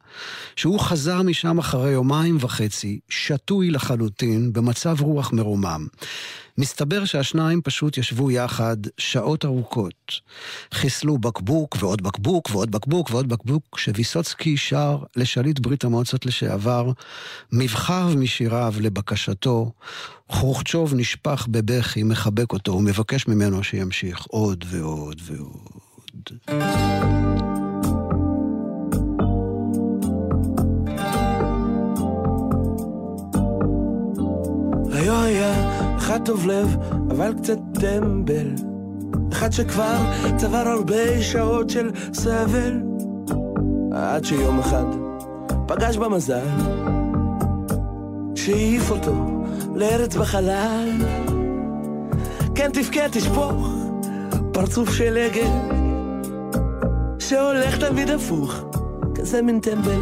שהוא 0.55 0.79
חזר 0.79 1.21
משם 1.21 1.57
אחרי 1.57 1.91
יומיים 1.91 2.37
וחצי, 2.39 2.99
שתוי 3.09 3.71
לחלוטין, 3.71 4.53
במצב 4.53 5.01
רוח 5.01 5.33
מרומם. 5.33 5.87
מסתבר 6.57 7.05
שהשניים 7.05 7.61
פשוט 7.61 7.97
ישבו 7.97 8.31
יחד 8.31 8.77
שעות 8.97 9.45
ארוכות. 9.45 10.21
חיסלו 10.73 11.17
בקבוק 11.17 11.77
ועוד 11.79 12.01
בקבוק 12.01 12.49
ועוד 12.51 12.71
בקבוק 12.71 13.09
ועוד 13.11 13.29
בקבוק, 13.29 13.63
כשוויסוצקי 13.71 14.57
שר 14.57 14.97
לשליט 15.15 15.59
ברית 15.59 15.83
המועצות 15.83 16.25
לשעבר, 16.25 16.91
מבחר 17.51 18.07
משיריו 18.15 18.73
לבקשתו, 18.79 19.71
חרוכצ'וב 20.31 20.93
נשפך 20.95 21.47
בבכי, 21.51 22.03
מחבק 22.03 22.53
אותו 22.53 22.73
ומבקש 22.73 23.27
ממנו 23.27 23.63
שימשיך 23.63 24.21
עוד 24.21 24.65
ועוד 24.67 25.21
ועוד. 25.23 26.29
היה 35.07 35.23
היה 35.23 35.97
אחד 35.97 36.25
טוב 36.25 36.47
לב, 36.47 36.77
אבל 37.11 37.33
קצת 37.33 37.57
טמבל. 37.73 38.47
אחד 39.31 39.51
שכבר 39.51 39.97
צבר 40.37 40.57
הרבה 40.67 41.21
שעות 41.21 41.69
של 41.69 41.91
סבל. 42.13 42.81
עד 43.91 44.25
שיום 44.25 44.59
אחד 44.59 44.85
פגש 45.67 45.97
במזל, 45.97 46.45
שהעיף 48.35 48.91
אותו 48.91 49.13
לארץ 49.75 50.15
בחלל. 50.15 50.89
כן 52.55 52.69
תבכה 52.73 53.09
תשפוך, 53.11 53.67
פרצוף 54.51 54.89
של 54.89 55.17
עגל, 55.17 55.51
שהולך 57.19 57.77
תמיד 57.77 58.09
הפוך, 58.09 58.53
כזה 59.15 59.41
מין. 59.41 59.59
טמבל, 59.59 60.01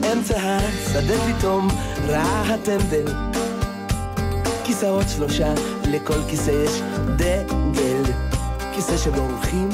באמצע 0.00 0.34
השדה 0.38 1.14
פתאום 1.38 1.68
ראה 2.06 2.54
הטמבל 2.54 3.12
כיסאות 4.64 5.04
שלושה, 5.08 5.54
לכל 5.84 6.18
כיסא 6.28 6.50
יש 6.50 6.80
דגל. 7.16 8.12
כיסא 8.74 8.96
של 8.96 9.10
אורחים, 9.18 9.68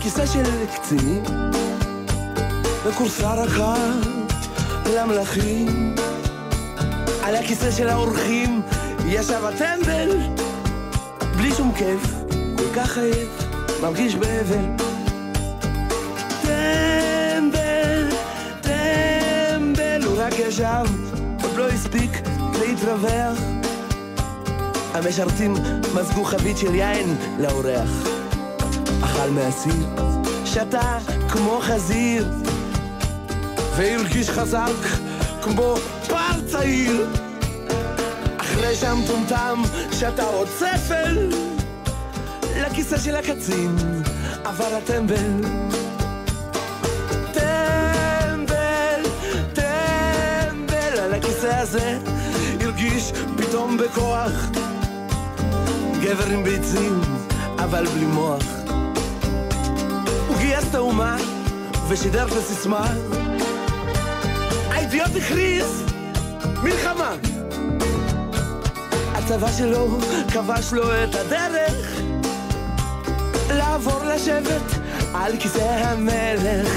כיסא 0.00 0.26
של 0.26 0.42
קצינים. 0.74 1.22
וכורסה 2.84 3.44
אחת 3.44 4.06
למלכים. 4.94 5.94
על 7.22 7.36
הכיסא 7.36 7.70
של 7.70 7.88
האורחים 7.88 8.62
ישב 9.06 9.44
הטמבל 9.44 10.10
בלי 11.36 11.54
שום 11.54 11.72
כיף, 11.76 12.02
כל 12.56 12.74
כך 12.76 12.98
עייף, 12.98 13.28
מרגיש 13.82 14.14
באבל 14.14 14.85
להתרווח. 22.76 23.38
המשרתים 24.94 25.54
מזגו 25.94 26.24
חבית 26.24 26.58
של 26.58 26.74
יין 26.74 27.16
לאורח. 27.38 27.90
אכל 29.04 29.30
מהסיר, 29.30 29.86
שתה 30.44 30.98
כמו 31.28 31.60
חזיר, 31.62 32.26
והרגיש 33.76 34.30
חזק 34.30 34.86
כמו 35.42 35.74
פר 36.08 36.40
צעיר. 36.46 37.06
אחרי 38.36 38.74
שהמטומטם 38.74 39.62
שתה 39.92 40.24
עוד 40.24 40.48
ספל, 40.48 41.30
לכיסא 42.56 42.98
של 42.98 43.16
הקצין 43.16 43.76
עבר 44.44 44.74
הטמבל. 44.74 45.44
טמבל, 47.32 49.02
טמבל, 49.54 50.98
על 50.98 51.14
הכיסא 51.14 51.60
הזה 51.60 52.15
הרגיש 52.86 53.12
פתאום 53.36 53.76
בכוח. 53.76 54.32
גבר 56.00 56.26
עם 56.32 56.44
ביצים, 56.44 57.00
אבל 57.58 57.86
בלי 57.86 58.06
מוח. 58.06 58.42
הוא 60.28 60.36
גייס 60.38 60.64
את 60.70 60.74
האומה 60.74 61.16
ושידר 61.88 62.26
את 62.26 62.32
הסיסמה. 62.32 62.92
האידיוט 64.70 65.16
הכריז 65.16 65.82
מלחמה. 66.62 67.14
הצבא 69.14 69.52
שלו 69.52 69.98
כבש 70.32 70.72
לו 70.72 71.04
את 71.04 71.14
הדרך 71.14 72.00
לעבור 73.50 74.04
לשבת 74.04 74.78
על 75.14 75.32
כיסא 75.38 75.62
המלך. 75.62 76.68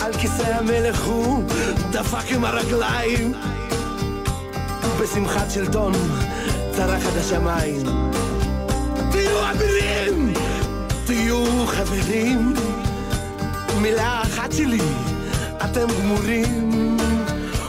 על 0.00 0.12
כיסא 0.12 0.42
המלך 0.42 1.04
הוא 1.04 1.44
דפק 1.90 2.30
עם 2.30 2.44
הרגליים. 2.44 3.32
בשמחת 5.02 5.50
שלטון 5.50 5.92
צרח 6.70 7.06
עד 7.06 7.16
השמיים. 7.16 7.82
תהיו 9.10 9.50
אבירים, 9.50 10.32
תהיו 11.06 11.66
חברים. 11.66 12.54
מילה 13.80 14.22
אחת 14.22 14.52
שלי, 14.52 14.80
אתם 15.64 15.86
גמורים. 16.00 16.96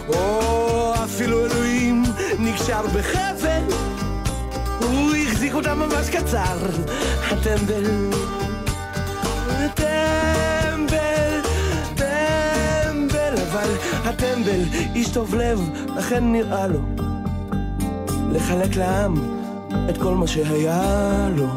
או 0.07 0.93
אפילו 1.03 1.45
אלוהים 1.45 2.03
נקשר 2.39 2.81
בחבל, 2.93 3.63
הוא 4.81 5.15
החזיק 5.15 5.53
אותם 5.53 5.79
ממש 5.79 6.09
קצר, 6.09 6.57
הטמבל. 7.31 7.83
טמבל, 9.73 11.41
טמבל, 11.95 13.35
אבל 13.51 13.69
הטמבל 14.03 14.61
איש 14.95 15.09
טוב 15.09 15.35
לב, 15.35 15.69
לכן 15.97 16.31
נראה 16.31 16.67
לו 16.67 17.12
לחלק 18.33 18.75
לעם 18.75 19.13
את 19.89 19.97
כל 19.97 20.15
מה 20.15 20.27
שהיה 20.27 21.29
לו. 21.35 21.47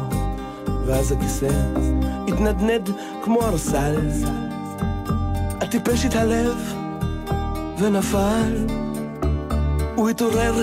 ואז 0.85 1.11
הכיסא 1.11 1.49
התנדנד 2.27 2.89
כמו 3.23 3.41
ארסל. 3.41 3.95
הטיפש 5.61 6.05
התעלב 6.05 6.73
ונפל. 7.79 8.65
הוא 9.95 10.09
התעורר 10.09 10.53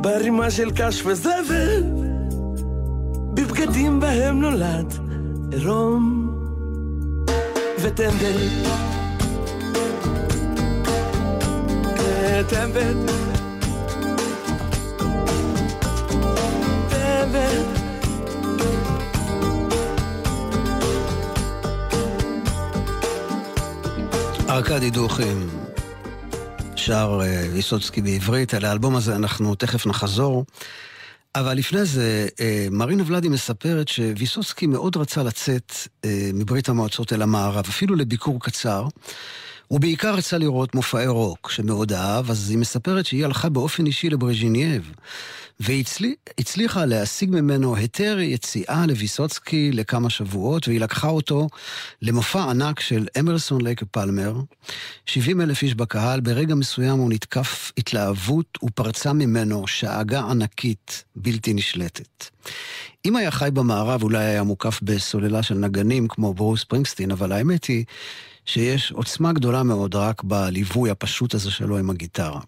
בערימה 0.00 0.50
של 0.50 0.70
קש 0.70 1.06
וזבל, 1.06 1.82
בבגדים 3.34 4.00
בהם 4.00 4.40
נולד 4.40 4.94
עירום 5.52 6.30
וטמבל. 7.80 8.48
טמבל, 11.96 12.42
טמבל. 12.48 12.82
טמבל. 12.92 13.21
ארכדי 24.52 24.90
דוכין 24.90 25.48
שר 26.76 27.20
אה, 27.22 27.48
ויסוצקי 27.52 28.00
בעברית, 28.00 28.54
על 28.54 28.64
האלבום 28.64 28.96
הזה 28.96 29.16
אנחנו 29.16 29.54
תכף 29.54 29.86
נחזור. 29.86 30.44
אבל 31.34 31.54
לפני 31.54 31.84
זה, 31.84 32.28
אה, 32.40 32.66
מרינה 32.70 33.02
ולאדי 33.06 33.28
מספרת 33.28 33.88
שוויסוצקי 33.88 34.66
מאוד 34.66 34.96
רצה 34.96 35.22
לצאת 35.22 35.72
אה, 36.04 36.30
מברית 36.34 36.68
המועצות 36.68 37.12
אל 37.12 37.22
המערב, 37.22 37.64
אפילו 37.68 37.94
לביקור 37.94 38.40
קצר. 38.40 38.86
הוא 39.68 39.80
בעיקר 39.80 40.14
רצה 40.14 40.38
לראות 40.38 40.74
מופעי 40.74 41.06
רוק 41.06 41.50
שמאוד 41.50 41.92
אהב, 41.92 42.30
אז 42.30 42.50
היא 42.50 42.58
מספרת 42.58 43.06
שהיא 43.06 43.24
הלכה 43.24 43.48
באופן 43.48 43.86
אישי 43.86 44.10
לברז'ינייב, 44.10 44.92
והצליחה 45.60 46.84
להשיג 46.84 47.30
ממנו 47.30 47.76
היתר 47.76 48.18
יציאה 48.20 48.84
לוויסוצקי 48.88 49.72
לכמה 49.72 50.10
שבועות, 50.10 50.68
והיא 50.68 50.80
לקחה 50.80 51.08
אותו 51.08 51.48
למופע 52.02 52.50
ענק 52.50 52.80
של 52.80 53.06
אמרסון 53.18 53.60
לייקה 53.60 53.86
פלמר, 53.86 54.34
70 55.06 55.40
אלף 55.40 55.62
איש 55.62 55.74
בקהל, 55.74 56.20
ברגע 56.20 56.54
מסוים 56.54 56.98
הוא 56.98 57.10
נתקף 57.12 57.72
התלהבות 57.78 58.58
ופרצה 58.64 59.12
ממנו 59.12 59.66
שאגה 59.66 60.20
ענקית 60.20 61.04
בלתי 61.16 61.54
נשלטת. 61.54 62.24
אם 63.04 63.16
היה 63.16 63.30
חי 63.30 63.48
במערב 63.52 64.02
אולי 64.02 64.24
היה 64.24 64.42
מוקף 64.42 64.80
בסוללה 64.82 65.42
של 65.42 65.54
נגנים 65.54 66.08
כמו 66.08 66.34
ברוס 66.34 66.64
פרינגסטין, 66.64 67.10
אבל 67.10 67.32
האמת 67.32 67.64
היא 67.64 67.84
שיש 68.46 68.92
עוצמה 68.92 69.32
גדולה 69.32 69.62
מאוד 69.62 69.94
רק 69.94 70.22
בליווי 70.22 70.90
הפשוט 70.90 71.34
הזה 71.34 71.50
שלו 71.50 71.78
עם 71.78 71.90
הגיטרה. 71.90 72.40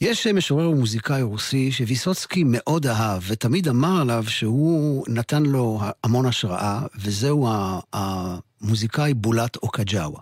יש 0.00 0.26
משורר 0.26 0.70
ומוזיקאי 0.70 1.22
רוסי 1.22 1.72
שוויסוצקי 1.72 2.44
מאוד 2.46 2.86
אהב, 2.86 3.22
ותמיד 3.26 3.68
אמר 3.68 4.00
עליו 4.00 4.24
שהוא 4.28 5.04
נתן 5.08 5.42
לו 5.42 5.80
המון 6.04 6.26
השראה, 6.26 6.80
וזהו 6.98 7.48
המוזיקאי 7.92 9.14
בולט 9.14 9.56
אוקג'אווה. 9.56 10.20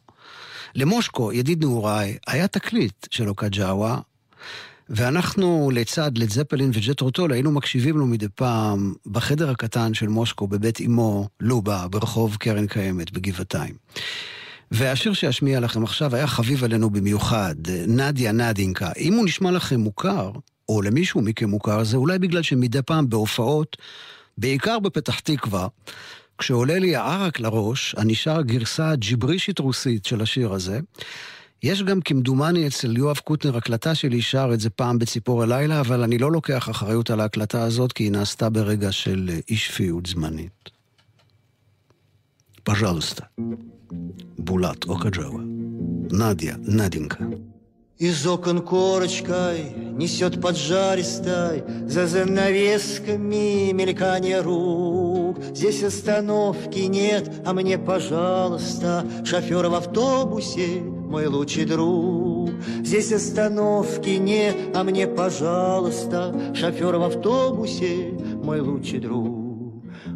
למושקו, 0.75 1.33
ידיד 1.33 1.61
נעוריי, 1.61 2.19
היה 2.27 2.49
תקליט 2.49 3.07
של 3.11 3.29
אוקג'אווה, 3.29 3.99
ואנחנו 4.89 5.71
לצד 5.75 6.19
לד 6.19 6.31
זפלין 6.31 6.71
וג'ט 6.75 7.01
רוטול 7.01 7.33
היינו 7.33 7.51
מקשיבים 7.51 7.99
לו 7.99 8.07
מדי 8.07 8.27
פעם 8.35 8.95
בחדר 9.07 9.51
הקטן 9.51 9.95
של 9.95 10.09
מושקו 10.09 10.47
בבית 10.47 10.81
אמו, 10.81 11.29
לובה, 11.41 11.89
ברחוב 11.89 12.37
קרן 12.37 12.67
קיימת 12.67 13.11
בגבעתיים. 13.11 13.75
והשיר 14.71 15.13
שאשמיע 15.13 15.61
לכם 15.61 15.83
עכשיו 15.85 16.15
היה 16.15 16.27
חביב 16.27 16.65
עלינו 16.65 16.91
במיוחד, 16.91 17.55
נדיה 17.87 18.33
נדינקה. 18.33 18.91
אם 18.99 19.15
הוא 19.15 19.25
נשמע 19.25 19.51
לכם 19.51 19.81
מוכר, 19.81 20.31
או 20.69 20.83
למישהו 20.83 21.21
מכם 21.21 21.49
מוכר, 21.49 21.85
זה 21.85 21.97
אולי 21.97 22.19
בגלל 22.19 22.43
שמדי 22.43 22.83
פעם 22.83 23.09
בהופעות, 23.09 23.77
בעיקר 24.39 24.79
בפתח 24.79 25.21
תקווה, 25.21 25.69
כשעולה 26.39 26.79
לי 26.79 26.97
הערק 26.97 27.41
לראש, 27.41 27.95
אני 27.99 28.15
שר 28.15 28.43
גרסה 28.43 28.97
ג'יברישית 28.97 29.59
רוסית 29.59 30.05
של 30.05 30.21
השיר 30.21 30.53
הזה. 30.53 30.81
יש 31.64 31.84
גם 31.84 32.02
כמדומני 32.02 32.68
אצל 32.68 32.98
יואב 32.98 33.18
קוטנר 33.18 33.58
הקלטה 33.58 33.96
שלי, 33.96 34.22
שר 34.22 34.50
את 34.54 34.60
זה 34.60 34.70
פעם 34.70 35.00
בציפור 35.00 35.44
הלילה, 35.44 35.80
אבל 35.80 36.04
אני 36.04 36.18
לא 36.18 36.32
לוקח 36.32 36.70
אחריות 36.70 37.10
על 37.10 37.20
ההקלטה 37.20 37.64
הזאת, 37.64 37.94
כי 37.94 38.04
היא 38.04 38.12
נעשתה 38.12 38.50
ברגע 38.50 38.92
של 38.92 39.30
אי 39.50 39.56
שפיות 39.56 40.06
זמנית. 40.06 40.70
пожалуйста. 42.70 43.24
Булат 44.38 44.86
Окаджава. 44.86 45.42
Надя, 46.12 46.56
Наденька. 46.78 47.18
Из 47.98 48.26
окон 48.28 48.62
корочкой 48.62 49.72
несет 50.00 50.42
поджаристой 50.42 51.64
За 51.88 52.08
занавесками 52.08 53.72
мелькание 53.74 54.40
рук 54.42 55.13
Здесь 55.55 55.83
остановки 55.83 56.81
нет, 56.81 57.31
а 57.45 57.53
мне, 57.53 57.79
пожалуйста 57.79 59.05
Шофер 59.25 59.69
в 59.69 59.75
автобусе, 59.75 60.81
мой 60.81 61.27
лучший 61.27 61.65
друг 61.65 62.51
Здесь 62.85 63.13
остановки 63.13 64.11
нет, 64.11 64.57
а 64.75 64.85
мне, 64.85 65.07
пожалуйста 65.07 66.35
Шофер 66.55 66.97
в 66.97 67.03
автобусе, 67.03 68.13
мой 68.43 68.61
лучший 68.61 68.99
друг 69.01 69.45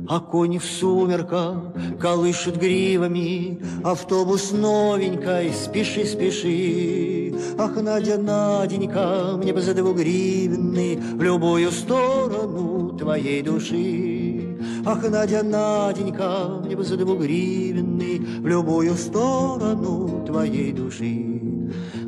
а 0.09 0.21
кони 0.21 0.59
в 0.59 0.65
сумерках 0.65 1.57
колышут 2.01 2.57
гривами, 2.57 3.61
Автобус 3.85 4.53
новенькой, 4.53 5.53
спеши, 5.53 6.07
спеши. 6.07 7.35
Ах, 7.59 7.77
Надя, 7.77 8.17
Наденька, 8.17 9.37
мне 9.37 9.53
бы 9.53 9.61
за 9.61 9.75
двугривенный 9.75 10.97
В 10.97 11.23
любую 11.23 11.71
сторону 11.71 12.97
твоей 12.97 13.43
души. 13.43 14.38
Ах, 14.85 15.09
Надя, 15.09 15.43
Наденька, 15.43 16.61
мне 16.65 16.77
бы 16.77 16.85
за 16.85 16.97
двугривенный 16.97 18.19
В 18.41 18.47
любую 18.47 18.95
сторону 18.95 20.25
твоей 20.27 20.73
души. 20.73 21.41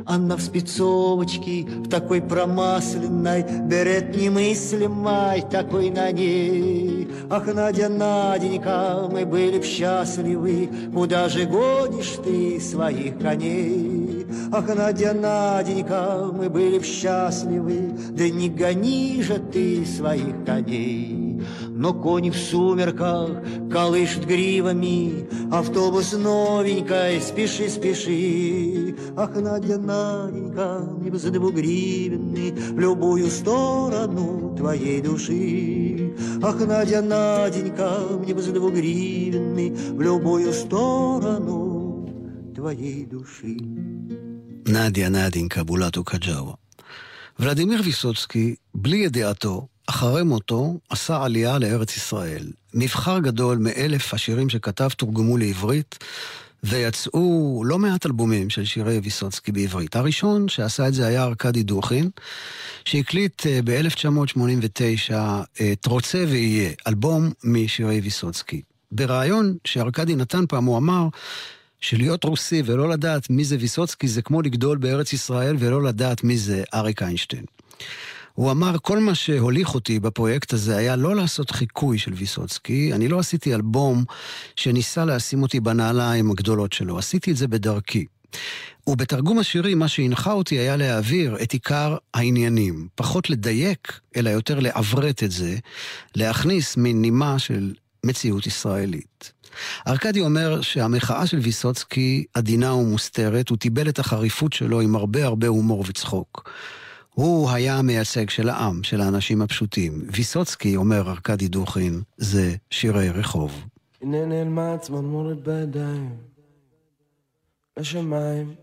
Она 0.06 0.36
в 0.36 0.40
спецовочке, 0.40 1.64
в 1.64 1.88
такой 1.88 2.20
промасленной, 2.22 3.44
Берет 3.68 4.16
немыслимой 4.16 5.42
такой 5.42 5.90
на 5.90 6.10
ней. 6.10 7.08
Ах, 7.28 7.46
Надя, 7.54 7.88
Наденька, 7.88 9.08
мы 9.10 9.24
были 9.24 9.58
б 9.58 9.64
счастливы, 9.64 10.68
Куда 10.92 11.28
же 11.28 11.44
гонишь 11.44 12.18
ты 12.24 12.60
своих 12.60 13.18
коней? 13.18 14.26
Ах, 14.52 14.74
Надя, 14.74 15.12
Наденька, 15.12 16.28
мы 16.32 16.48
были 16.48 16.78
б 16.78 16.84
счастливы, 16.84 17.92
Да 18.10 18.28
не 18.28 18.48
гони 18.48 19.22
же 19.22 19.38
ты 19.38 19.84
своих 19.84 20.44
коней. 20.44 21.42
Но 21.79 21.93
кони 21.93 22.29
в 22.29 22.37
сумерках 22.37 23.29
колышут 23.71 24.25
гривами, 24.25 25.27
Автобус 25.51 26.13
новенькой, 26.13 27.21
спеши, 27.21 27.69
спеши. 27.69 28.95
Ах, 29.15 29.35
Надя, 29.35 29.77
Наденька, 29.77 30.87
мне 30.99 31.11
бы 31.11 31.17
за 31.17 31.31
двугривенный 31.31 32.51
В 32.51 32.79
любую 32.79 33.29
сторону 33.29 34.55
твоей 34.57 35.01
души. 35.01 36.15
Ах, 36.41 36.59
Надя, 36.65 37.01
Наденька, 37.01 37.99
мне 38.19 38.33
бы 38.33 38.41
за 38.41 38.51
двугривенный 38.51 39.69
В 39.71 40.01
любую 40.01 40.53
сторону 40.53 42.09
твоей 42.55 43.05
души. 43.05 43.57
נדיה 44.67 45.09
נדינקה 45.09 45.63
בולטו 45.63 46.03
קג'אווה. 46.03 46.53
ולדימיר 47.39 47.81
ויסוצקי, 47.83 48.55
בלי 48.75 48.97
ידיעתו, 48.97 49.67
אחרי 49.90 50.22
מותו, 50.22 50.78
עשה 50.90 51.24
עלייה 51.24 51.58
לארץ 51.58 51.96
ישראל. 51.96 52.46
מבחר 52.74 53.18
גדול 53.18 53.58
מאלף 53.58 54.14
השירים 54.14 54.48
שכתב 54.48 54.88
תורגמו 54.88 55.36
לעברית, 55.36 55.98
ויצאו 56.64 57.62
לא 57.66 57.78
מעט 57.78 58.06
אלבומים 58.06 58.50
של 58.50 58.64
שירי 58.64 58.98
ויסוצקי 58.98 59.52
בעברית. 59.52 59.96
הראשון 59.96 60.48
שעשה 60.48 60.88
את 60.88 60.94
זה 60.94 61.06
היה 61.06 61.24
ארכדי 61.24 61.62
דוכין, 61.62 62.10
שהקליט 62.84 63.46
ב-1989 63.64 65.14
את 65.72 65.86
רוצה 65.86 66.24
ויהיה, 66.28 66.70
אלבום 66.86 67.30
משירי 67.44 68.00
ויסוצקי. 68.00 68.62
בריאיון 68.92 69.56
שארכדי 69.64 70.16
נתן 70.16 70.44
פעם 70.48 70.64
הוא 70.64 70.76
אמר 70.76 71.08
שלהיות 71.80 72.24
רוסי 72.24 72.62
ולא 72.64 72.88
לדעת 72.88 73.30
מי 73.30 73.44
זה 73.44 73.56
ויסוצקי 73.60 74.08
זה 74.08 74.22
כמו 74.22 74.42
לגדול 74.42 74.78
בארץ 74.78 75.12
ישראל 75.12 75.56
ולא 75.58 75.82
לדעת 75.82 76.24
מי 76.24 76.38
זה 76.38 76.62
אריק 76.74 77.02
איינשטיין. 77.02 77.44
הוא 78.34 78.50
אמר, 78.50 78.76
כל 78.82 78.98
מה 78.98 79.14
שהוליך 79.14 79.74
אותי 79.74 80.00
בפרויקט 80.00 80.52
הזה 80.52 80.76
היה 80.76 80.96
לא 80.96 81.16
לעשות 81.16 81.50
חיקוי 81.50 81.98
של 81.98 82.12
ויסוצקי, 82.12 82.92
אני 82.92 83.08
לא 83.08 83.18
עשיתי 83.18 83.54
אלבום 83.54 84.04
שניסה 84.56 85.04
לשים 85.04 85.42
אותי 85.42 85.60
בנעליים 85.60 86.30
הגדולות 86.30 86.72
שלו, 86.72 86.98
עשיתי 86.98 87.30
את 87.30 87.36
זה 87.36 87.48
בדרכי. 87.48 88.06
ובתרגום 88.86 89.38
השירי, 89.38 89.74
מה 89.74 89.88
שהנחה 89.88 90.32
אותי 90.32 90.58
היה 90.58 90.76
להעביר 90.76 91.36
את 91.42 91.52
עיקר 91.52 91.96
העניינים. 92.14 92.88
פחות 92.94 93.30
לדייק, 93.30 94.00
אלא 94.16 94.30
יותר 94.30 94.60
לעברת 94.60 95.22
את 95.22 95.30
זה, 95.30 95.56
להכניס 96.16 96.76
מין 96.76 97.02
נימה 97.02 97.38
של 97.38 97.74
מציאות 98.06 98.46
ישראלית. 98.46 99.32
ארכדי 99.88 100.20
אומר 100.20 100.60
שהמחאה 100.60 101.26
של 101.26 101.38
ויסוצקי 101.38 102.24
עדינה 102.34 102.74
ומוסתרת, 102.74 103.48
הוא 103.48 103.58
טיבל 103.58 103.88
את 103.88 103.98
החריפות 103.98 104.52
שלו 104.52 104.80
עם 104.80 104.96
הרבה 104.96 105.24
הרבה 105.24 105.46
הומור 105.46 105.84
וצחוק. 105.88 106.50
הוא 107.14 107.50
היה 107.50 107.76
המייצג 107.76 108.30
של 108.30 108.48
העם, 108.48 108.82
של 108.82 109.00
האנשים 109.00 109.42
הפשוטים. 109.42 110.04
ויסוצקי, 110.12 110.76
אומר 110.76 111.10
ארכדי 111.10 111.48
דוכין, 111.48 112.02
זה 112.16 112.54
שירי 112.70 113.08
רחוב. 113.10 113.64
הנה 114.02 114.26
נעלמה 114.26 114.78
צמרמורת 114.78 115.42
בידיים, 115.42 116.16
לשמיים, 117.78 118.54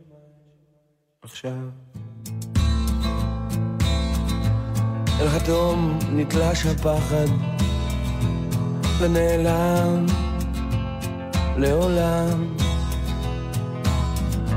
עכשיו. 1.22 1.58
אל 5.20 5.28
התהום 5.28 6.00
נתלש 6.12 6.66
הפחד, 6.66 7.26
ונעלם 9.00 10.06
לעולם. 11.58 12.56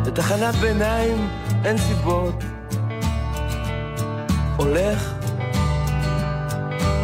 לתחנת 0.06 0.54
ביניים 0.54 1.28
אין 1.64 1.78
סיבות, 1.78 2.34
הולך, 4.60 5.14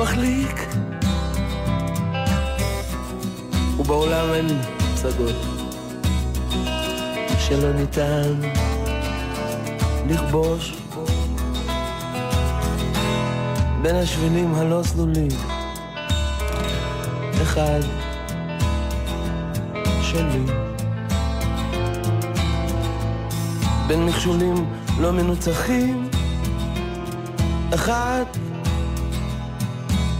מחליק, 0.00 0.66
ובעולם 3.78 4.34
אין 4.34 4.46
פסגות 4.94 5.34
שלא 7.38 7.72
ניתן 7.72 8.40
לכבוש. 10.08 10.76
בין 13.82 13.96
השבילים 13.96 14.54
הלא 14.54 14.82
סלולים 14.82 15.28
אחד 17.42 17.80
שלי. 20.02 20.44
בין 23.86 24.06
מכשולים 24.06 24.70
לא 25.00 25.12
מנוצחים 25.12 26.05
אחד 27.76 28.24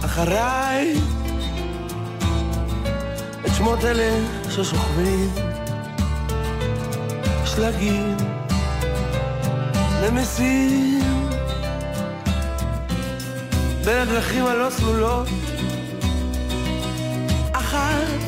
אחריי. 0.05 0.93
את 3.45 3.51
שמות 3.57 3.85
אלה 3.85 4.25
ששוכבים 4.49 5.29
שלגים 7.45 8.17
נמסים 10.01 11.29
בין 13.85 13.97
הדרכים 13.97 14.45
הלא 14.45 14.69
סלולות 14.69 15.27
אחת 17.53 18.21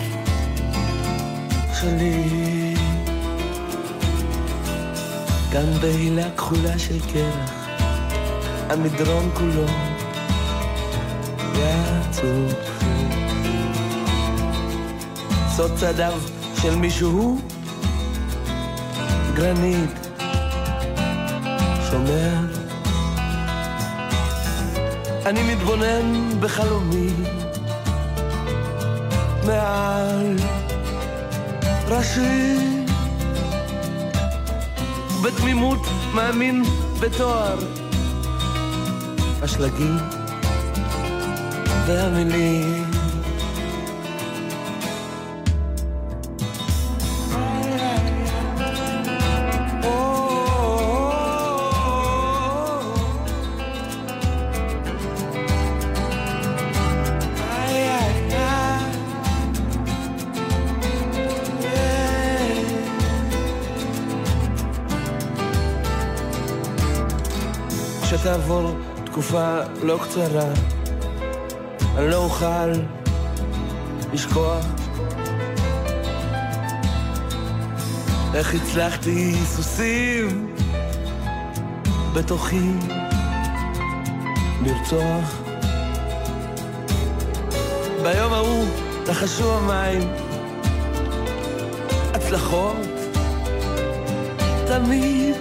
שלי. 1.81 2.75
כאן 5.51 5.79
בהילה 5.81 6.31
כחולה 6.37 6.79
של 6.79 6.99
קרח 7.13 7.58
המדרון 8.69 9.29
כולו 9.33 9.65
יעצוב 11.55 12.53
סוד 15.55 15.71
צדיו 15.75 16.13
של 16.61 16.75
מישהו 16.75 17.37
גרנית 19.33 20.07
שומע 21.91 22.39
אני 25.25 25.53
מתבונן 25.53 26.39
בחלומי 26.39 27.09
מעל 29.45 30.35
ראשי. 31.87 32.55
בתמימות 35.23 35.79
מאמין 36.13 36.63
בתואר 36.99 37.57
השלגים 39.42 39.96
והמילים 41.86 42.84
שתעבור 68.24 68.87
תקופה 69.19 69.59
לא 69.83 69.99
קצרה, 70.03 70.53
אני 71.97 72.09
לא 72.09 72.15
אוכל 72.15 72.71
לשכוח 74.13 74.65
איך 78.33 78.53
הצלחתי 78.53 79.35
סוסים 79.45 80.55
בתוכי 82.13 82.71
לרצוח. 84.61 85.41
ביום 88.03 88.33
ההוא 88.33 88.65
לחשו 89.07 89.53
המים, 89.53 90.01
הצלחות 92.13 92.87
תמיד. 94.67 95.35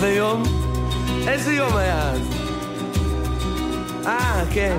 ויום, 0.00 0.65
איזה 1.28 1.52
יום 1.52 1.76
היה 1.76 2.10
אז? 2.10 2.20
אה, 4.06 4.44
כן. 4.54 4.78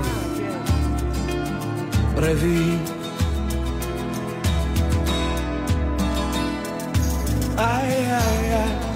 רביעי. 2.18 2.78
איי, 7.58 7.92
איי, 7.92 8.54
איי. 8.54 8.87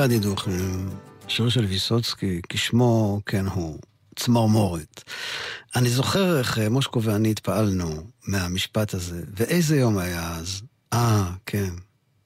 ארכדי 0.00 0.18
דוכין, 0.18 0.88
שיר 1.28 1.48
של 1.48 1.64
ויסוצקי, 1.64 2.40
כשמו 2.48 3.20
כן 3.26 3.46
הוא, 3.46 3.78
צמרמורת. 4.16 5.02
אני 5.76 5.90
זוכר 5.90 6.38
איך 6.38 6.58
אה, 6.58 6.68
מושקו 6.68 7.02
ואני 7.02 7.30
התפעלנו 7.30 8.02
מהמשפט 8.26 8.94
הזה, 8.94 9.22
ואיזה 9.36 9.76
יום 9.76 9.98
היה 9.98 10.36
אז? 10.36 10.62
אה, 10.92 11.30
כן, 11.46 11.70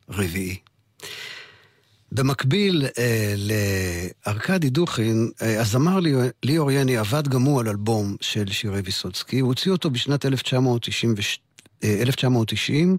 רביעי. 0.09 0.57
במקביל 2.13 2.87
אה, 2.99 3.35
לארכדי 4.27 4.71
דוכין, 4.71 5.31
אה, 5.43 5.61
הזמר 5.61 6.01
לי- 6.01 6.13
ליאור 6.43 6.71
יני 6.71 6.97
עבד 6.97 7.29
גם 7.29 7.43
הוא 7.43 7.61
על 7.61 7.69
אלבום 7.69 8.17
של 8.21 8.51
שירי 8.53 8.81
ויסוצקי, 8.85 9.39
הוא 9.39 9.49
הוציא 9.49 9.73
אותו 9.73 9.91
בשנת 9.91 10.27
1990, 10.27 11.15
אה, 11.85 11.99
1990. 12.01 12.97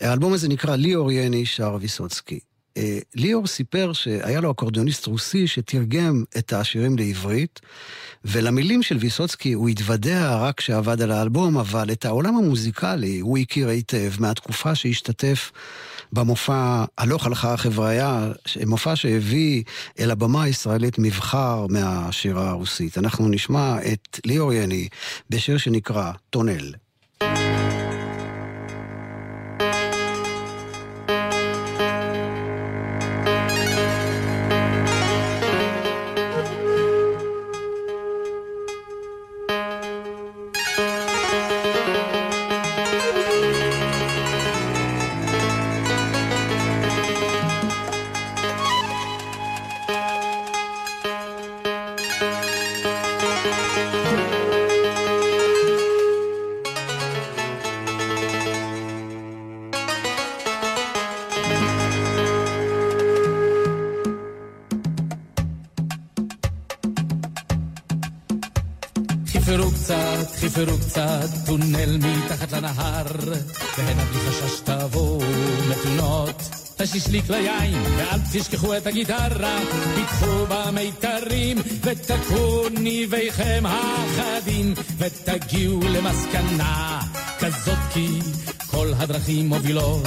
האלבום 0.00 0.32
הזה 0.32 0.48
נקרא 0.48 0.76
ליאור 0.76 1.12
יני 1.12 1.46
שר 1.46 1.76
ויסוצקי. 1.80 2.40
אה, 2.78 2.98
ליאור 3.14 3.46
סיפר 3.46 3.92
שהיה 3.92 4.40
לו 4.40 4.50
אקורדיוניסט 4.50 5.06
רוסי 5.06 5.46
שתרגם 5.46 6.24
את 6.38 6.52
השירים 6.52 6.98
לעברית, 6.98 7.60
ולמילים 8.24 8.82
של 8.82 8.96
ויסוצקי 8.96 9.52
הוא 9.52 9.68
התוודע 9.68 10.36
רק 10.36 10.58
כשעבד 10.58 11.02
על 11.02 11.10
האלבום, 11.10 11.58
אבל 11.58 11.92
את 11.92 12.04
העולם 12.04 12.36
המוזיקלי 12.36 13.18
הוא 13.18 13.38
הכיר 13.38 13.68
היטב 13.68 14.12
מהתקופה 14.18 14.74
שהשתתף 14.74 15.52
במופע 16.12 16.84
הלוך 16.98 17.26
הלכה 17.26 17.54
החבריה, 17.54 18.28
מופע 18.66 18.96
שהביא 18.96 19.62
אל 20.00 20.10
הבמה 20.10 20.42
הישראלית 20.42 20.98
מבחר 20.98 21.66
מהשירה 21.70 22.48
הרוסית. 22.48 22.98
אנחנו 22.98 23.28
נשמע 23.28 23.76
את 23.92 24.20
ליאור 24.26 24.52
יני 24.52 24.88
בשיר 25.30 25.58
שנקרא 25.58 26.12
טונל. 26.30 26.72
חיפרו 69.48 69.70
קצת, 69.70 70.36
חיפרו 70.36 70.78
קצת, 70.78 71.28
טונל 71.46 71.96
מתחת 71.96 72.52
לנהר, 72.52 73.06
והנה 73.78 74.04
בלי 74.04 74.20
חשש 74.20 74.60
תבואו 74.60 75.20
מתונות. 75.68 76.42
תשליק 76.76 77.30
ליין, 77.30 77.82
ואל 77.96 78.18
תשכחו 78.32 78.76
את 78.76 78.86
הגיטרה, 78.86 79.58
פיתחו 79.94 80.46
במיתרים, 80.48 81.58
ותקעו 81.82 82.68
ניביכם 82.68 83.64
החדים, 83.66 84.74
ותגיעו 84.98 85.80
למסקנה 85.80 87.00
כזאת 87.38 87.78
כי 87.92 88.08
כל 88.70 88.92
הדרכים 88.96 89.48
מובילות, 89.48 90.06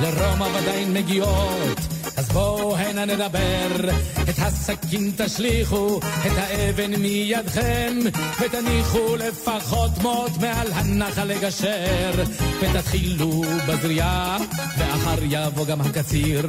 לרומא 0.00 0.44
ודאי 0.44 0.84
מגיעות. 0.84 1.79
אז 2.20 2.28
בואו 2.28 2.76
הנה 2.76 3.04
נדבר, 3.04 3.90
את 4.22 4.38
הסכין 4.38 5.12
תשליכו, 5.16 6.00
את 6.26 6.32
האבן 6.36 6.96
מידכם, 6.96 7.98
ותניחו 8.40 9.16
לפחות 9.16 9.90
מות 10.02 10.30
מעל 10.40 10.72
הנחל 10.72 11.24
לגשר, 11.24 12.10
ותתחילו 12.60 13.42
בזריעה, 13.68 14.38
ואחר 14.78 15.18
יבוא 15.22 15.66
גם 15.66 15.80
הקציר. 15.80 16.46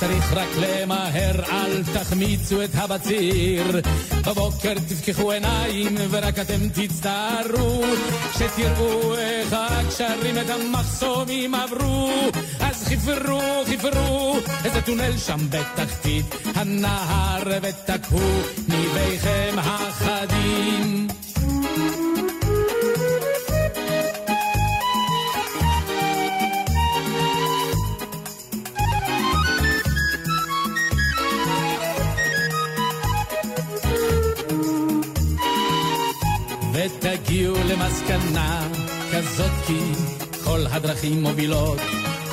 צריך 0.00 0.32
רק 0.32 0.48
למהר, 0.60 1.42
אל 1.52 1.82
תחמיצו 1.94 2.62
את 2.64 2.70
הבציר. 2.74 3.80
בבוקר 4.26 4.74
תפקחו 4.88 5.30
עיניים, 5.30 5.96
ורק 6.10 6.38
אתם 6.38 6.68
תצטערו, 6.68 7.82
שתראו 8.32 9.14
איך 9.14 9.52
הקשרים 9.52 10.38
את 10.38 10.50
המחסומים 10.50 11.54
עברו. 11.54 12.30
אז 12.60 12.84
חיפרו, 12.84 13.62
חיפרו, 13.66 14.36
איזה 14.64 14.80
טונל 14.82 15.05
שם 15.18 15.38
בתחתית 15.50 16.34
הנהר, 16.54 17.42
ותקעו 17.62 18.18
ניביכם 18.68 19.54
החדים. 19.58 21.06
ותגיעו 36.72 37.56
למסקנה 37.68 38.68
כזאת 39.12 39.50
כי 39.66 39.78
כל 40.44 40.60
הדרכים 40.70 41.22
מובילות 41.22 41.78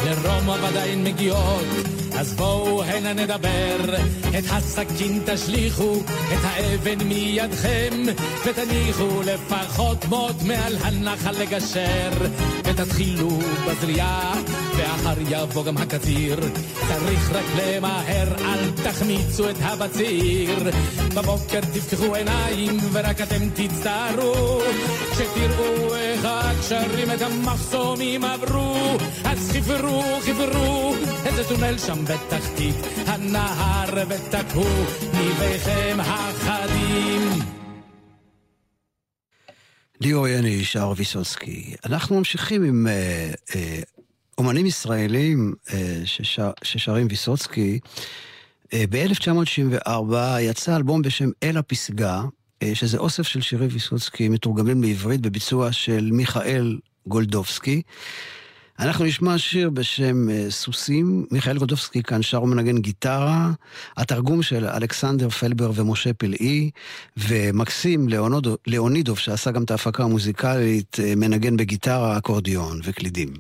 לרומא 0.06 0.52
ודאי 0.52 0.96
מגיעות 0.96 1.66
אז 2.20 2.34
בואו 2.34 2.84
הנה 2.84 3.14
נדבר. 3.14 3.96
את 4.40 4.44
הסכין 4.52 5.22
תשליכו 5.26 6.02
את 6.34 6.40
האבן 6.44 7.08
מידכם 7.08 8.04
ותניחו 8.46 9.22
לפחות 9.26 10.06
מות 10.06 10.36
מעל 10.44 10.76
הנחל 10.82 11.32
לגשר. 11.32 12.12
ותתחילו 12.64 13.30
בזריעה 13.68 14.34
ואחר 14.78 15.22
יבוא 15.30 15.64
גם 15.64 15.78
הקציר. 15.78 16.40
צריך 16.88 17.32
רק 17.32 17.46
למהר 17.58 18.28
אל 18.40 18.72
תחמיצו 18.84 19.50
את 19.50 19.56
הבציר. 19.60 20.70
בבוקר 21.16 21.60
תפקחו 21.74 22.16
עיניים 22.16 22.78
ורק 22.92 23.22
אתם 23.22 23.50
תצטערו. 23.54 24.62
כשתראו 25.12 25.96
איך 25.96 26.26
הקשרים 26.26 27.12
את 27.12 27.22
המחסומים 27.22 28.24
עברו 28.24 28.98
אז 29.26 29.52
חיפרו 29.52 30.04
חיפרו 30.22 30.96
איזה 31.26 31.44
טונל 31.44 31.78
שם 31.78 32.03
בתחתית 32.04 32.76
הנהר 33.08 34.04
ותקעו 34.10 34.64
ניביכם 35.14 35.98
החדים 36.00 37.44
ליאור 40.02 40.28
יני, 40.28 40.64
שער 40.64 40.94
ויסוצקי. 40.98 41.76
אנחנו 41.86 42.18
ממשיכים 42.18 42.64
עם 42.64 42.88
אה, 42.88 43.32
אה, 43.56 43.80
אומנים 44.38 44.66
ישראלים 44.66 45.54
אה, 45.74 46.02
ששר, 46.06 46.52
ששרים 46.64 47.08
ויסוצקי. 47.10 47.80
אה, 48.74 48.84
ב-1964 48.90 50.14
יצא 50.40 50.76
אלבום 50.76 51.02
בשם 51.02 51.30
אל 51.44 51.58
הפסגה, 51.58 52.24
שזה 52.74 52.98
אוסף 52.98 53.24
של 53.24 53.42
שירי 53.42 53.68
ויסוצקי 53.68 54.30
מתורגמים 54.30 54.84
לעברית 54.84 55.22
בביצוע 55.22 55.72
של 55.72 56.10
מיכאל 56.12 56.80
גולדובסקי. 57.08 57.82
אנחנו 58.80 59.06
נשמע 59.06 59.38
שיר 59.38 59.70
בשם 59.70 60.30
אה, 60.30 60.46
סוסים, 60.50 61.26
מיכאל 61.32 61.58
גולדובסקי 61.58 62.04
כאן 62.04 62.22
שר 62.22 62.44
ומנגן 62.44 62.78
גיטרה, 62.78 63.52
התרגום 63.98 64.42
של 64.42 64.66
אלכסנדר 64.66 65.30
פלבר 65.30 65.72
ומשה 65.76 66.14
פלאי, 66.14 66.70
ומקסים 67.18 68.10
לאונודו, 68.10 68.58
לאונידוב, 68.68 69.18
שעשה 69.20 69.52
גם 69.52 69.64
את 69.64 69.72
ההפקה 69.72 70.04
המוזיקלית, 70.04 70.98
אה, 71.00 71.14
מנגן 71.16 71.58
בגיטרה, 71.58 72.18
אקורדיון 72.18 72.80
וקלידים. 72.84 73.34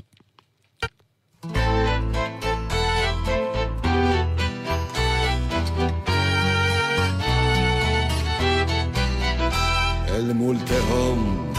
אל 10.10 10.34
מול 10.34 10.58
תהום, 10.66 11.54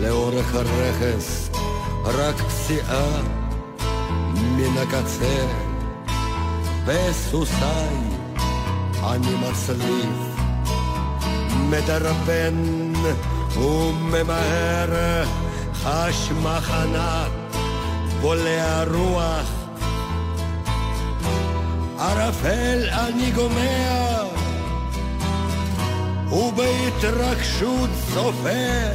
לאורך 0.00 0.54
הרכס, 0.54 1.53
רק 2.04 2.34
פסיעה 2.34 3.22
מן 4.34 4.78
הקצה. 4.82 5.46
בסוסיי 6.86 7.96
אני 9.02 9.34
מצליף, 9.34 10.36
מדרבן 11.70 12.54
וממהר, 13.56 15.24
חש 15.74 16.30
מחנת 16.42 17.30
בולע 18.20 18.84
רוח. 18.84 19.50
ערפל 21.98 22.88
אני 22.90 23.30
גומע 23.30 24.22
ובהתרגשות 26.32 27.90
צופה 28.14 28.92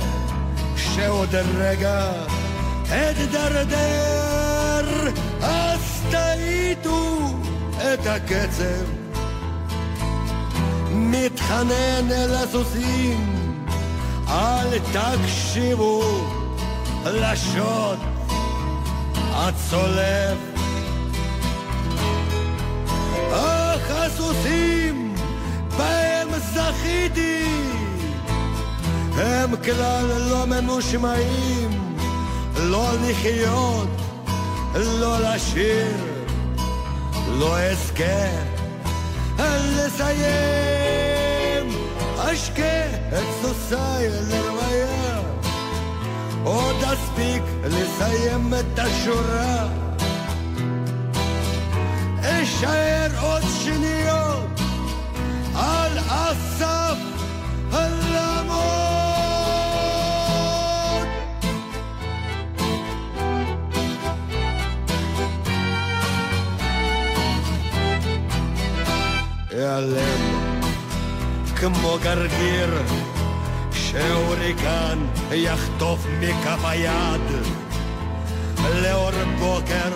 שעוד 0.76 1.36
רגע 1.36 2.12
אתדרדר, 2.92 4.86
אז 5.42 5.80
תאיטו 6.12 7.18
את 7.78 8.08
הקצב. 8.08 8.86
מתחנן 10.92 12.12
אל 12.12 12.34
הסוסים, 12.36 13.56
אל 14.28 14.80
תקשיבו 14.80 16.04
לשוט 17.06 18.00
הצולב. 19.34 20.38
אך 23.32 23.92
הסוסים 23.92 25.16
בהם 25.78 26.28
זכיתי, 26.54 27.46
הם 29.18 29.56
כלל 29.64 30.06
לא 30.30 30.46
ממושמעים, 30.46 31.79
לא 32.60 32.90
לחיות, 33.10 33.90
לא 34.76 35.20
לשיר, 35.20 35.88
לא 37.28 37.60
אזכה 37.60 38.30
לסיים, 39.76 41.68
אשקה 42.18 42.86
את 43.10 43.26
סוסיי 43.42 44.10
לרוויה, 44.10 45.20
עוד 46.44 46.76
אספיק 46.84 47.44
לסיים 47.64 48.54
את 48.54 48.80
השורה. 48.80 49.68
אשאר 52.22 53.08
עוד 53.22 53.44
שניות 53.64 54.60
על 55.56 55.98
אסף 55.98 56.98
הלמות. 57.72 58.89
איעלם 69.60 70.62
כמו 71.56 71.98
גרגיר 72.04 72.82
שהוריקן 73.74 75.00
יחטוף 75.32 76.06
מכף 76.20 76.60
היד. 76.64 77.22
לאור 78.82 79.12
בוקר 79.40 79.92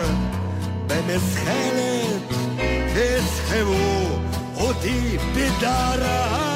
במזחלת 0.88 2.34
תסחבו 2.96 4.20
אותי 4.56 5.18
בדרה. 5.36 6.54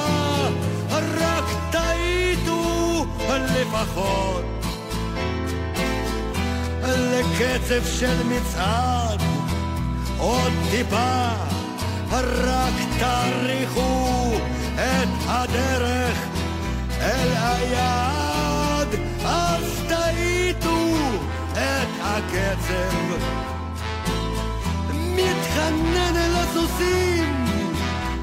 רק 0.91 1.45
תעידו 1.71 3.05
לפחות 3.29 4.43
לקצב 6.87 7.85
של 7.85 8.23
מצעד 8.23 9.19
עוד 10.17 10.51
טיפה 10.71 11.56
רק 12.11 12.73
תאריכו 12.99 14.31
את 14.75 15.07
הדרך 15.27 16.17
אל 17.01 17.29
היעד, 17.35 18.87
אז 19.25 19.81
תאיטו 19.87 20.95
את 21.53 21.87
הקצב. 22.01 22.97
מתחנן 24.93 26.15
אל 26.15 26.35
הסוסים, 26.35 27.45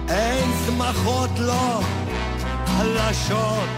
אין 0.09 0.51
שמחות 0.66 1.30
לו, 1.39 1.80
הלשות, 2.66 3.68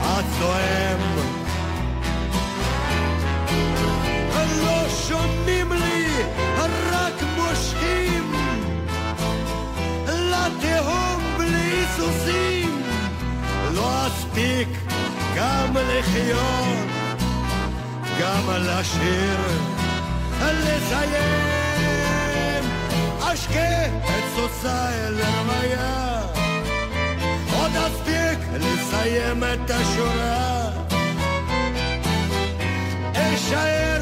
הצועם. 0.00 1.32
לא 4.62 4.88
שומעים 4.88 5.61
סוסים. 12.02 12.82
לא 13.74 14.06
אספיק 14.06 14.68
גם 15.36 15.76
לחיות, 15.76 16.88
גם 18.20 18.42
לשיר, 18.58 19.40
לסיים. 20.40 21.52
אשקה 23.20 23.86
את 23.86 24.24
סוסי 24.36 24.68
אל 24.68 25.20
הרמיה, 25.20 26.20
עוד 27.58 27.70
אספיק 27.76 28.38
לסיים 28.54 29.44
את 29.44 29.70
השורה. 29.70 30.68
אשאר 33.14 34.01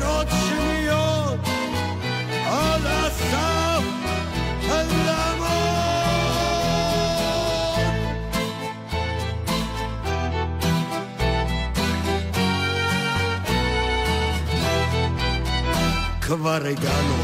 כבר 16.31 16.66
הגענו 16.66 17.16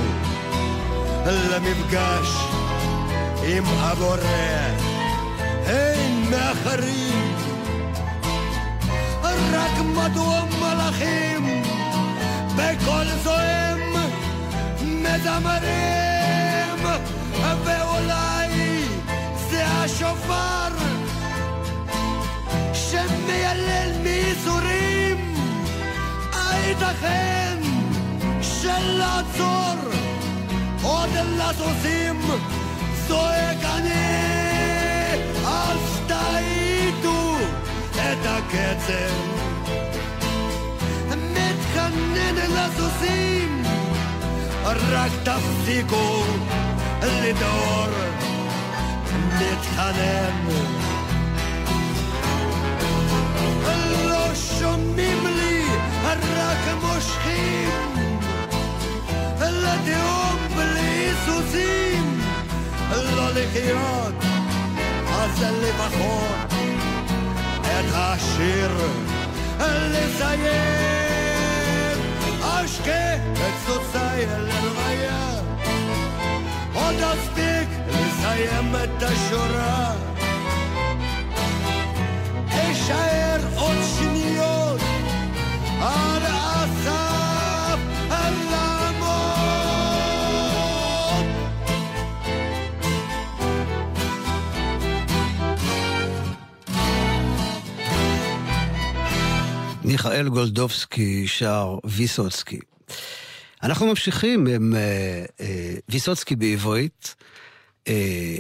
למפגש 1.27 2.29
עם 3.43 3.65
הבורא, 3.67 4.19
אין 5.67 6.31
מאחרים, 6.31 7.35
רק 9.53 9.79
מדוע 9.79 10.45
מלאכים 10.61 11.63
בקול 12.57 13.07
זועם 13.25 13.81
מזמרים, 14.83 16.85
ואולי 17.65 18.83
זה 19.51 19.67
השופר 19.67 20.69
שמיילל 22.73 23.91
מייסורים, 24.03 25.35
הייתכן 26.51 27.56
שלעצור 28.67 29.91
עוד 30.83 31.11
לסוסים 31.39 32.21
זועק 33.09 33.65
אני, 33.65 34.27
אז 35.47 36.01
תעידו 36.07 37.37
את 37.93 38.27
הקצב. 38.27 39.17
מתחנן 41.11 42.39
אל 42.39 42.57
הסוסים, 42.57 43.63
רק 44.65 45.11
תפסיקו 45.23 46.25
לדור, 47.03 47.87
מתחנן. 49.39 50.47
לא 54.09 54.35
שומעים 54.35 55.27
לי, 55.27 55.63
רק 56.37 56.59
מושכים 56.83 57.66
לתהום 59.51 60.37
בלי 60.57 61.11
סוסים, 61.27 62.21
לא 62.91 63.31
לחיות, 63.31 64.15
אז 65.13 65.45
לפחות 65.63 66.53
את 67.61 67.93
השיר 67.93 68.71
לסיים. 69.65 70.97
אשקה 72.43 73.15
את 73.15 73.55
סוסי 73.67 73.99
אל 73.99 74.51
הלוויה, 74.51 75.31
עוד 76.75 76.95
אספיק 76.95 77.69
לסיים 77.89 78.75
את 78.85 79.03
השורה. 79.03 79.93
אשאר 82.49 83.39
עוד 83.57 83.77
שניות 83.99 84.81
מיכאל 99.97 100.29
גולדובסקי 100.29 101.27
שר 101.27 101.79
ויסוצקי. 101.85 102.59
אנחנו 103.63 103.87
ממשיכים 103.87 104.47
עם 104.47 104.75
אה, 104.75 105.25
אה, 105.41 105.75
ויסוצקי 105.89 106.37
בעברית. 106.37 107.15
אה, 107.89 108.37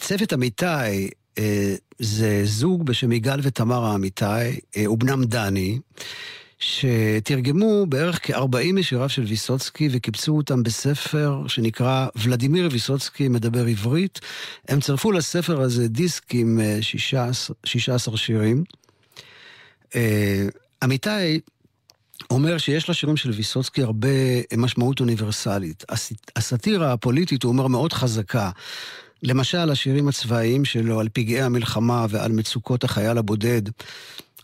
צוות 0.00 0.32
אמיתי 0.32 1.10
אה, 1.38 1.74
זה 1.98 2.40
זוג 2.44 2.86
בשם 2.86 3.12
יגאל 3.12 3.40
ותמרה 3.42 3.94
אמיתי 3.94 4.24
אה, 4.76 4.90
ובנם 4.90 5.24
דני, 5.24 5.78
שתרגמו 6.58 7.86
בערך 7.88 8.20
כ-40 8.22 8.72
משיריו 8.74 9.08
של 9.08 9.22
ויסוצקי 9.22 9.88
וקיבצו 9.92 10.36
אותם 10.36 10.62
בספר 10.62 11.42
שנקרא 11.48 12.06
ולדימיר 12.16 12.68
ויסוצקי 12.72 13.28
מדבר 13.28 13.66
עברית. 13.66 14.20
הם 14.68 14.80
צרפו 14.80 15.12
לספר 15.12 15.60
הזה 15.60 15.88
דיסק 15.88 16.34
עם 16.34 16.60
אה, 16.60 16.78
16, 16.80 17.56
16 17.64 18.16
שירים. 18.16 18.64
אה, 19.94 20.46
אמיתי 20.84 21.40
אומר 22.30 22.58
שיש 22.58 22.90
לשירים 22.90 23.16
של 23.16 23.30
ויסוצקי 23.30 23.82
הרבה 23.82 24.08
משמעות 24.56 25.00
אוניברסלית. 25.00 25.84
הס- 25.88 26.12
הסאטירה 26.36 26.92
הפוליטית, 26.92 27.42
הוא 27.42 27.52
אומר, 27.52 27.66
מאוד 27.66 27.92
חזקה. 27.92 28.50
למשל, 29.22 29.70
השירים 29.70 30.08
הצבאיים 30.08 30.64
שלו 30.64 31.00
על 31.00 31.08
פגעי 31.12 31.42
המלחמה 31.42 32.06
ועל 32.08 32.32
מצוקות 32.32 32.84
החייל 32.84 33.18
הבודד. 33.18 33.62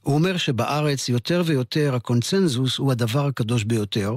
הוא 0.03 0.15
אומר 0.15 0.37
שבארץ 0.37 1.09
יותר 1.09 1.43
ויותר 1.47 1.95
הקונצנזוס 1.95 2.79
הוא 2.79 2.93
הדבר 2.93 3.27
הקדוש 3.27 3.65
ביותר, 3.65 4.17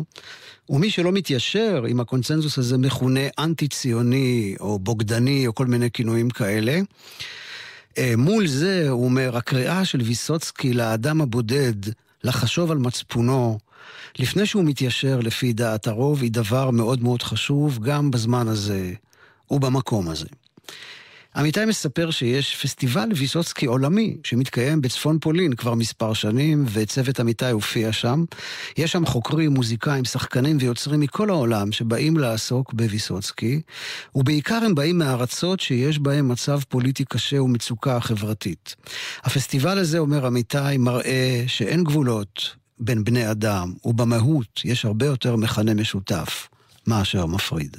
ומי 0.70 0.90
שלא 0.90 1.12
מתיישר 1.12 1.84
עם 1.88 2.00
הקונצנזוס 2.00 2.58
הזה 2.58 2.78
מכונה 2.78 3.20
אנטי-ציוני 3.40 4.56
או 4.60 4.80
בוגדני 4.80 5.48
או 5.48 5.56
כל 5.56 5.66
מיני 5.66 5.92
כינויים 5.92 6.30
כאלה. 6.30 6.80
אה, 7.98 8.14
מול 8.18 8.48
זה, 8.48 8.90
הוא 8.90 9.06
אומר, 9.06 9.38
הקריאה 9.38 9.86
של 9.86 10.02
ויסוצקי 10.02 10.74
לאדם 10.74 11.22
הבודד 11.22 11.74
לחשוב 12.26 12.72
על 12.72 12.78
מצפונו, 12.78 13.58
לפני 14.20 14.46
שהוא 14.46 14.64
מתיישר 14.64 15.20
לפי 15.20 15.54
דעת 15.54 15.88
הרוב, 15.88 16.22
היא 16.22 16.32
דבר 16.32 16.72
מאוד 16.72 17.04
מאוד 17.04 17.22
חשוב 17.24 17.80
גם 17.84 18.12
בזמן 18.12 18.48
הזה 18.48 18.94
ובמקום 19.52 20.10
הזה. 20.10 20.28
עמיתי 21.36 21.66
מספר 21.66 22.12
שיש 22.12 22.56
פסטיבל 22.56 23.10
ויסוצקי 23.16 23.66
עולמי 23.66 24.18
שמתקיים 24.24 24.82
בצפון 24.82 25.20
פולין 25.20 25.54
כבר 25.54 25.74
מספר 25.74 26.14
שנים, 26.14 26.66
וצוות 26.74 27.20
עמיתי 27.20 27.50
הופיע 27.50 27.92
שם. 27.92 28.24
יש 28.78 28.92
שם 28.92 29.06
חוקרים, 29.06 29.54
מוזיקאים, 29.54 30.06
שחקנים 30.06 30.58
ויוצרים 30.60 31.00
מכל 31.00 31.30
העולם 31.30 31.72
שבאים 31.72 32.18
לעסוק 32.18 32.74
בוויסוצקי, 32.74 33.62
ובעיקר 34.16 34.60
הם 34.66 34.76
באים 34.76 34.98
מארצות 34.98 35.60
שיש 35.60 36.00
בהם 36.00 36.28
מצב 36.28 36.60
פוליטי 36.70 37.06
קשה 37.06 37.42
ומצוקה 37.42 38.00
חברתית. 38.00 38.76
הפסטיבל 39.24 39.78
הזה, 39.78 39.98
אומר 39.98 40.26
עמיתי, 40.26 40.78
מראה 40.80 41.44
שאין 41.48 41.84
גבולות 41.84 42.56
בין 42.80 43.04
בני 43.04 43.32
אדם, 43.32 43.74
ובמהות 43.86 44.62
יש 44.66 44.86
הרבה 44.86 45.06
יותר 45.06 45.36
מכנה 45.36 45.74
משותף 45.74 46.50
מאשר 46.88 47.26
מפריד. 47.26 47.78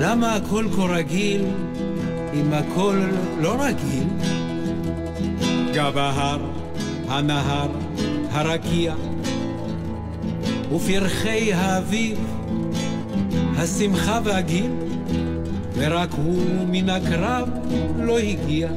למה 0.00 0.34
הכל 0.34 0.66
כה 0.76 0.82
רגיל, 0.82 1.44
אם 2.34 2.52
הכל 2.52 2.98
לא 3.40 3.56
רגיל? 3.60 4.08
גב 5.72 5.98
ההר, 5.98 6.38
הנהר, 7.08 7.68
הרקיע, 8.30 8.94
ופרחי 10.72 11.52
האביב, 11.52 12.18
השמחה 13.56 14.20
והגיל, 14.24 14.70
ורק 15.74 16.10
הוא 16.12 16.66
מן 16.68 16.90
הקרב 16.90 17.48
לא 17.96 18.18
הגיע. 18.18 18.68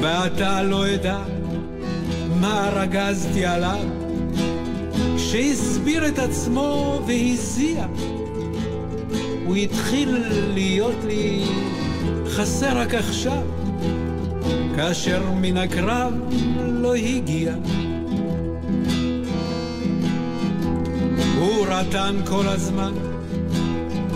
ועתה 0.00 0.62
לא 0.62 0.94
אדע 0.94 1.18
מה 2.40 2.70
רגזתי 2.74 3.46
עליו, 3.46 3.99
שהסביר 5.30 6.08
את 6.08 6.18
עצמו 6.18 7.00
והזיע. 7.06 7.86
הוא 9.46 9.56
התחיל 9.56 10.16
להיות 10.54 11.04
לי 11.06 11.44
חסר 12.26 12.78
רק 12.78 12.94
עכשיו, 12.94 13.42
כאשר 14.76 15.22
מן 15.40 15.56
הקרב 15.56 16.12
לא 16.58 16.94
הגיע. 16.94 17.54
הוא 21.38 21.66
רטן 21.66 22.16
כל 22.26 22.46
הזמן, 22.46 22.92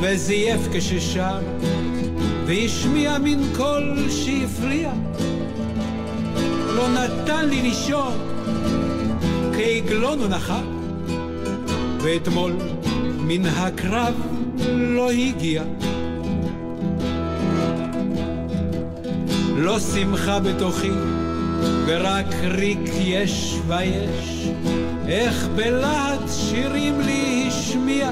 וזייף 0.00 0.60
כששר, 0.72 1.38
והשמיע 2.46 3.18
מין 3.18 3.42
קול 3.56 4.08
שהפריע. 4.10 4.92
לא 6.76 6.88
נתן 6.88 7.48
לי 7.48 7.62
לישון, 7.62 8.12
כעגלון 9.56 10.18
הוא 10.18 10.28
נחה, 10.28 10.60
ואתמול 12.04 12.52
מן 13.18 13.46
הקרב 13.46 14.14
לא 14.68 15.10
הגיע. 15.10 15.62
לא 19.56 19.80
שמחה 19.80 20.40
בתוכי, 20.40 20.90
ורק 21.86 22.26
ריק 22.42 22.90
יש 23.00 23.58
ויש, 23.66 24.48
איך 25.08 25.48
בלהט 25.56 26.20
שירים 26.28 27.00
לי 27.00 27.44
השמיע. 27.48 28.10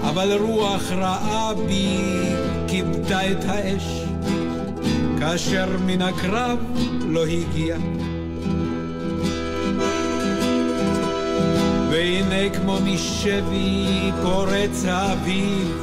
אבל 0.00 0.32
רוח 0.32 0.92
רעה 0.92 1.54
בי 1.66 1.98
כיבתה 2.68 3.30
את 3.30 3.44
האש, 3.44 4.04
כאשר 5.18 5.68
מן 5.86 6.02
הקרב 6.02 6.58
לא 7.08 7.26
הגיע. 7.26 7.76
והנה 11.92 12.50
כמו 12.54 12.78
משבי 12.84 14.10
פורץ 14.22 14.84
האביב, 14.84 15.76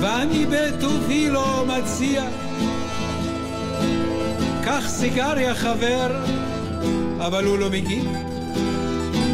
ואני 0.00 0.46
בטובי 0.46 1.30
לא 1.30 1.64
מציע. 1.66 2.24
קח 4.64 4.88
סיגריה 4.88 5.54
חבר, 5.54 6.24
אבל 7.18 7.44
הוא 7.44 7.58
לא 7.58 7.70
מגיע. 7.70 8.10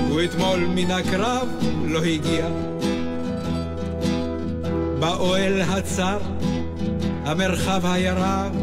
הוא 0.09 0.23
אתמול 0.23 0.67
מן 0.75 0.91
הקרב 0.91 1.49
לא 1.85 2.05
הגיע. 2.05 2.47
באוהל 4.99 5.61
הצר, 5.63 6.19
המרחב 7.25 7.87
היה 7.87 8.15
רב, 8.15 8.57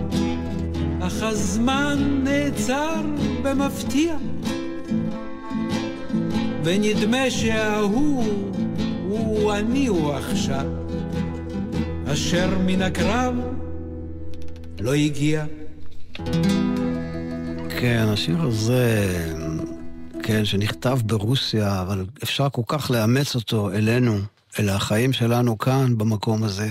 אך 1.02 1.24
הזמן 1.24 2.22
נעצר 2.24 3.02
במפתיע. 3.44 4.16
ונדמה 6.64 7.30
שההוא 7.30 8.24
הוא 9.10 9.54
אני 9.54 9.88
הוא 9.88 10.14
עכשיו, 10.14 10.66
אשר 12.06 12.58
מן 12.66 12.82
הקרב 12.82 13.36
לא 14.80 14.94
הגיע. 14.94 15.46
כן, 17.80 18.06
השיר 18.08 18.42
הזה, 18.42 19.08
כן, 20.24 20.46
שנכתב 20.46 21.00
ברוסיה, 21.06 21.82
אבל 21.82 22.06
אפשר 22.24 22.50
כל 22.50 22.62
כך 22.68 22.92
לאמץ 22.92 23.36
אותו 23.36 23.72
אלינו, 23.72 24.18
אל 24.60 24.70
החיים 24.70 25.14
שלנו 25.14 25.58
כאן, 25.58 25.98
במקום 25.98 26.44
הזה. 26.44 26.70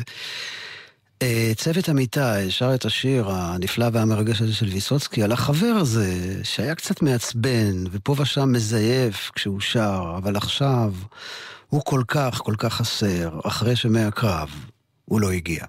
אה, 1.23 1.53
צוות 1.57 1.89
אמיתי 1.89 2.51
שר 2.51 2.75
את 2.75 2.85
השיר 2.85 3.31
הנפלא 3.31 3.87
והמרגש 3.93 4.43
הזה 4.43 4.55
של 4.55 4.66
ויסוצקי 4.66 5.23
על 5.23 5.33
החבר 5.33 5.77
הזה, 5.81 6.41
שהיה 6.43 6.75
קצת 6.75 7.03
מעצבן, 7.03 7.85
ופה 7.91 8.14
ושם 8.18 8.53
מזייף 8.53 9.31
כשהוא 9.35 9.61
שר, 9.61 10.14
אבל 10.16 10.37
עכשיו 10.37 10.95
הוא 11.68 11.83
כל 11.85 12.03
כך, 12.09 12.41
כל 12.45 12.55
כך 12.59 12.75
חסר, 12.75 13.41
אחרי 13.45 13.77
שמהקרב 13.77 14.49
הוא 15.05 15.21
לא 15.21 15.31
הגיע. 15.31 15.64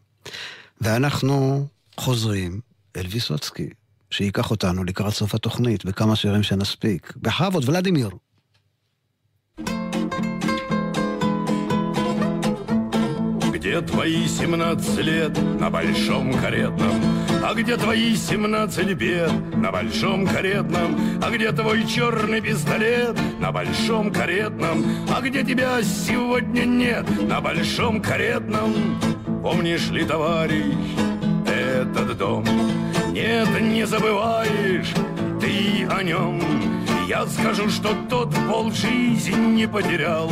ואנחנו 0.81 1.67
חוזרים 1.97 2.59
אל 2.95 3.05
ויסוצקי, 3.09 3.69
שייקח 4.11 4.51
אותנו 4.51 4.83
לקראת 4.83 5.13
סוף 5.13 5.35
התוכנית 5.35 5.85
בכמה 5.85 6.15
שירים 6.15 6.43
שנספיק. 6.43 7.13
בכבוד, 7.17 7.69
ולדימיר. 7.69 8.09
Где 13.61 13.79
твои 13.79 14.25
семнадцать 14.25 15.05
лет 15.05 15.37
на 15.59 15.69
большом 15.69 16.33
каретном? 16.33 16.99
А 17.43 17.53
где 17.53 17.77
твои 17.77 18.15
семнадцать 18.15 18.91
бед 18.93 19.31
на 19.55 19.71
большом 19.71 20.25
каретном? 20.25 20.97
А 21.21 21.29
где 21.29 21.51
твой 21.51 21.85
черный 21.85 22.41
пистолет 22.41 23.15
на 23.39 23.51
большом 23.51 24.11
каретном? 24.11 24.83
А 25.15 25.21
где 25.21 25.43
тебя 25.43 25.79
сегодня 25.83 26.65
нет 26.65 27.05
на 27.21 27.39
большом 27.39 28.01
каретном? 28.01 28.99
Помнишь 29.43 29.91
ли, 29.91 30.05
товарищ, 30.05 30.73
этот 31.45 32.17
дом? 32.17 32.43
Нет, 33.11 33.47
не 33.61 33.85
забываешь 33.85 34.91
ты 35.39 35.85
о 35.85 36.01
нем. 36.01 36.41
Я 37.07 37.25
скажу, 37.25 37.69
что 37.69 37.89
тот 38.09 38.33
пол 38.47 38.71
жизни 38.71 39.35
не 39.35 39.67
потерял, 39.67 40.31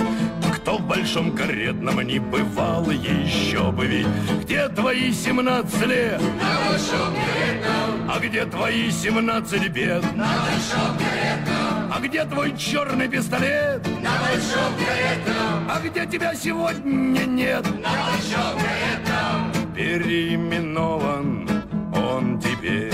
кто 0.70 0.78
в 0.78 0.82
большом 0.86 1.36
каретном 1.36 2.00
не 2.02 2.20
бывал 2.20 2.88
еще 2.92 3.72
бы 3.72 3.88
ведь. 3.88 4.06
Где 4.44 4.70
твои 4.70 5.12
семнадцать 5.12 5.88
лет? 5.88 6.22
На 6.22 6.70
большом 6.70 7.16
каретном. 7.16 8.12
А 8.12 8.20
где 8.20 8.46
твои 8.46 8.92
семнадцать 8.92 9.68
бед? 9.70 10.04
На 10.16 10.28
большом 10.28 10.96
каретном. 11.00 11.92
А 11.92 12.00
где 12.00 12.24
твой 12.24 12.56
черный 12.56 13.08
пистолет? 13.08 13.84
На 14.00 14.12
большом 14.22 14.72
каретном. 14.78 15.72
А 15.72 15.80
где 15.84 16.06
тебя 16.06 16.36
сегодня 16.36 17.26
нет? 17.26 17.66
На 17.82 17.90
большом 18.06 18.60
каретном. 18.60 19.74
Переименован 19.74 21.50
он 21.96 22.40
теперь. 22.40 22.94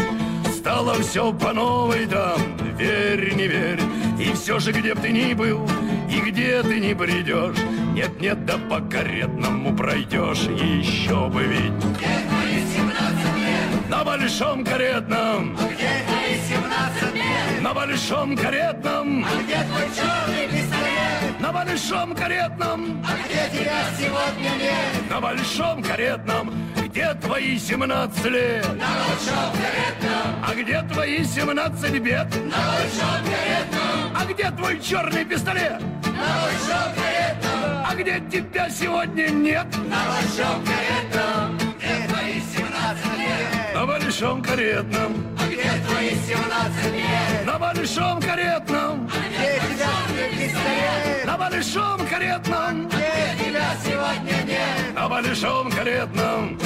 Стало 0.56 0.94
все 1.02 1.34
по 1.34 1.52
новой 1.52 2.06
там, 2.06 2.40
верь, 2.78 3.34
не 3.36 3.48
верь. 3.48 3.82
И 4.18 4.32
все 4.34 4.60
же, 4.60 4.72
где 4.72 4.94
б 4.94 5.02
ты 5.02 5.10
ни 5.12 5.34
был, 5.34 5.68
и 6.16 6.20
где 6.32 6.62
ты 6.64 6.80
не 6.80 6.94
придешь, 6.96 7.58
Нет-нет, 7.94 8.46
да 8.46 8.58
по 8.70 8.80
каретному 8.80 9.76
пройдешь, 9.76 10.44
еще 10.44 11.28
бы 11.30 11.44
ведь. 11.44 11.74
Где 11.96 12.16
твои 12.30 12.60
семнадцать 12.74 13.38
лет? 13.38 13.90
На 13.90 14.04
большом 14.04 14.64
каретном, 14.64 15.58
А 15.60 15.66
где 15.68 15.90
твои 16.08 16.40
семнадцать 16.48 17.16
лет? 17.16 17.62
на 17.62 17.74
большом 17.74 18.36
каретном, 18.38 19.26
А 19.26 19.44
где 19.44 19.56
твой 19.64 19.88
черный 19.96 20.48
пистолет? 20.48 21.40
на 21.40 21.52
большом 21.52 22.16
каретном, 22.16 23.04
А 23.06 23.28
где 23.28 23.60
тебя 23.60 23.84
сегодня 23.98 24.50
нет? 24.62 25.10
на 25.10 25.20
большом 25.22 25.84
каретном, 25.84 26.54
где 26.96 27.14
твои 27.16 27.60
семнадцать 27.60 28.24
лет? 28.24 28.66
На 28.68 28.88
большом 29.04 29.52
каретном. 29.52 30.46
А 30.48 30.56
где 30.56 30.82
твои 30.94 31.26
семнадцать 31.26 32.00
бед? 32.00 32.28
На 32.46 32.72
большом 32.72 33.20
каретном. 33.26 34.16
А 34.16 34.26
где 34.32 34.52
твой 34.52 34.80
черный 34.80 35.26
пистолет? 35.26 35.82
На 35.82 36.32
большом 36.40 36.96
каретном. 36.96 37.86
А 37.86 37.96
где 37.96 38.24
тебя 38.32 38.70
сегодня 38.70 39.28
нет? 39.28 39.68
На 39.90 40.06
большом 40.08 40.64
каретном. 40.64 41.58
Где 41.78 42.08
твои 42.08 42.40
семнадцать 42.56 43.18
лет? 43.18 43.74
На 43.76 43.86
большом 43.86 44.42
каретном, 44.42 45.38
А 45.38 45.48
где 45.48 45.72
твои 45.86 46.10
семнадцать 46.12 46.94
лет? 46.94 47.46
на 47.46 47.60
большом 47.60 48.22
каретном, 48.22 49.08
Где 49.08 49.60
тебя 49.68 50.30
пистолет? 50.32 51.26
на 51.26 51.38
большом 51.38 52.08
каретном, 52.08 52.88
Где 52.88 53.46
тебя 53.46 53.76
сегодня 53.84 54.44
нет? 54.48 54.96
на 54.96 55.10
большом 55.10 55.70
каретном. 55.72 56.58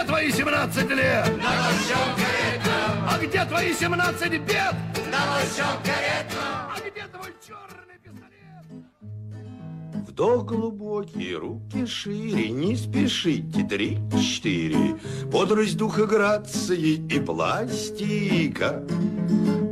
Где 0.00 0.08
твои 0.08 0.32
семнадцать 0.32 0.88
лет? 0.88 1.28
На 1.36 1.52
большом 1.60 2.16
каретном. 2.16 3.04
А 3.06 3.18
где 3.22 3.44
твои 3.44 3.74
семнадцать 3.74 4.40
бед? 4.40 4.74
На 5.12 5.26
большом 5.26 5.76
каретном. 5.84 6.70
А 6.70 6.76
где 6.80 7.06
твой 7.12 7.34
черный 7.46 7.98
пистолет? 8.02 8.64
Вдох 10.08 10.46
глубокий, 10.46 11.34
руки 11.34 11.84
шире, 11.84 12.48
не 12.48 12.76
спешите, 12.76 13.62
три-четыре. 13.62 14.96
Бодрость 15.26 15.76
духа 15.76 16.06
грации 16.06 16.94
и 16.94 17.20
пластика. 17.20 18.82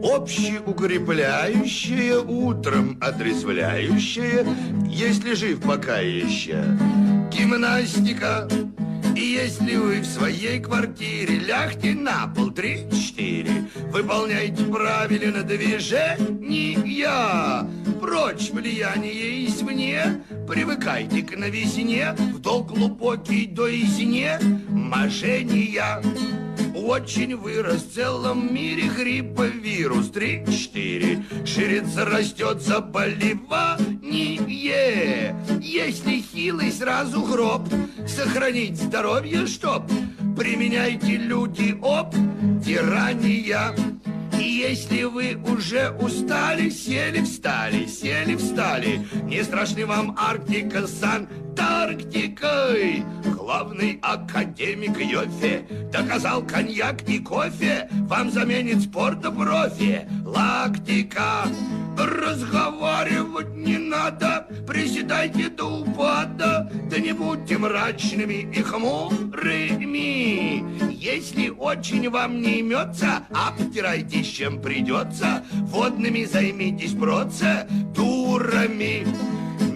Общеукрепляющая, 0.04 2.18
утром 2.18 2.98
отрезвляющая, 3.00 4.44
если 4.86 5.32
жив 5.32 5.62
пока 5.62 6.00
еще. 6.00 6.62
Гимнастика. 7.32 8.46
И 9.18 9.32
если 9.32 9.74
вы 9.74 10.00
в 10.00 10.06
своей 10.06 10.60
квартире 10.60 11.40
лягте 11.40 11.92
на 11.92 12.28
пол 12.28 12.52
три-четыре, 12.52 13.68
выполняйте 13.90 14.62
правильно 14.62 15.42
движения, 15.42 16.78
прочь 18.00 18.50
влияние 18.50 19.44
извне, 19.46 20.22
привыкайте 20.46 21.22
к 21.22 21.36
новизне, 21.36 22.14
вдох 22.32 22.68
глубокий 22.68 23.46
до 23.46 23.68
изне, 23.68 24.38
мошения. 24.68 26.00
Очень 26.74 27.36
вырос 27.36 27.82
В 27.82 27.94
целом 27.94 28.52
мире 28.54 28.88
грипповирус 28.88 30.10
Три-четыре. 30.10 31.24
Ширится, 31.44 32.04
растет 32.04 32.60
заболевание. 32.60 34.38
Если 35.60 36.20
хилый, 36.20 36.72
сразу 36.72 37.22
гроб. 37.22 37.68
Сохранить 38.06 38.76
здоровье, 38.76 39.46
чтоб. 39.46 39.82
Применяйте 40.36 41.16
люди 41.16 41.76
об 41.82 42.14
тирания 42.64 43.74
и 44.38 44.44
если 44.44 45.04
вы 45.04 45.36
уже 45.36 45.90
устали, 45.90 46.70
сели, 46.70 47.22
встали, 47.22 47.86
сели, 47.86 48.36
встали, 48.36 49.06
не 49.24 49.42
страшны 49.42 49.84
вам 49.86 50.16
Арктика 50.18 50.86
с 50.86 51.02
Антарктикой. 51.02 53.02
Главный 53.24 53.98
академик 54.02 55.00
Йофе 55.00 55.66
доказал 55.92 56.42
коньяк 56.42 57.08
и 57.08 57.18
кофе 57.18 57.88
вам 57.90 58.30
заменит 58.30 58.82
спорта 58.82 59.30
профи. 59.30 60.06
Лактика. 60.24 61.44
Разговаривать 61.98 63.56
не 63.56 63.76
надо, 63.76 64.46
приседайте 64.68 65.48
до 65.48 65.80
упада, 65.80 66.70
да 66.88 66.98
не 66.98 67.12
будьте 67.12 67.58
мрачными 67.58 68.48
и 68.54 68.62
хмурыми. 68.62 70.62
Если 70.92 71.48
очень 71.48 72.08
вам 72.08 72.40
не 72.40 72.60
имется, 72.60 73.26
обтирайтесь 73.34 74.28
чем 74.28 74.62
придется, 74.62 75.42
водными 75.52 76.24
займитесь 76.24 76.92
процедурами. 76.92 79.04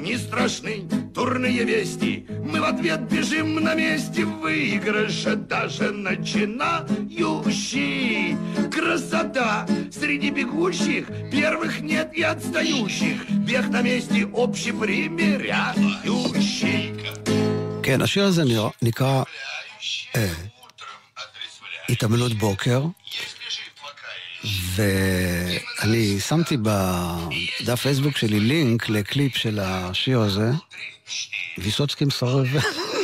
Не 0.00 0.16
страшны 0.16 0.84
турные 1.12 1.64
вести, 1.64 2.24
мы 2.28 2.60
в 2.60 2.64
ответ 2.64 3.00
бежим 3.10 3.56
на 3.56 3.74
месте 3.74 4.24
выигрыша, 4.24 5.34
даже 5.34 5.90
начинающий. 5.90 8.36
Красота! 8.70 9.66
Среди 10.01 10.31
бегущих 10.31 11.07
первых 11.31 11.81
нет 11.81 12.09
и 12.13 12.23
отстающих. 12.23 13.29
Бег 13.29 13.69
на 13.69 13.81
месте 13.81 14.27
общепримиряющий. 14.33 16.93
כן, 17.83 18.01
השיר 18.01 18.25
הזה 18.25 18.43
נקרא 18.81 19.23
אה, 20.15 20.33
התעמלות 21.89 22.33
בוקר, 22.33 22.85
ואני 24.75 26.19
שמתי 26.19 26.57
בדף 26.57 27.81
פייסבוק 27.81 28.17
שלי 28.17 28.39
לינק 28.39 28.89
לקליפ 28.89 29.37
של 29.37 29.59
השיר 29.59 30.19
הזה. 30.19 30.51
ויסוצקי 31.57 32.05
מסרב 32.05 32.47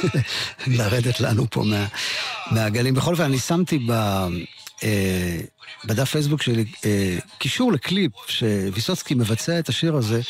לרדת 0.67 1.19
לנו 1.19 1.49
פה 1.49 1.63
מה, 1.63 1.86
מהגלים. 2.51 2.93
בכל 2.93 3.11
אופן, 3.11 3.23
אני 3.23 3.39
שמתי 3.39 3.79
ב... 3.88 3.93
אה, 4.84 5.38
בדף 5.84 6.10
פייסבוק 6.10 6.42
שלי 6.42 6.64
אה, 6.84 7.18
קישור 7.38 7.72
לקליפ 7.72 8.12
שוויסוצקי 8.26 9.14
מבצע 9.14 9.58
את 9.58 9.68
השיר 9.68 9.96
הזה, 9.96 10.20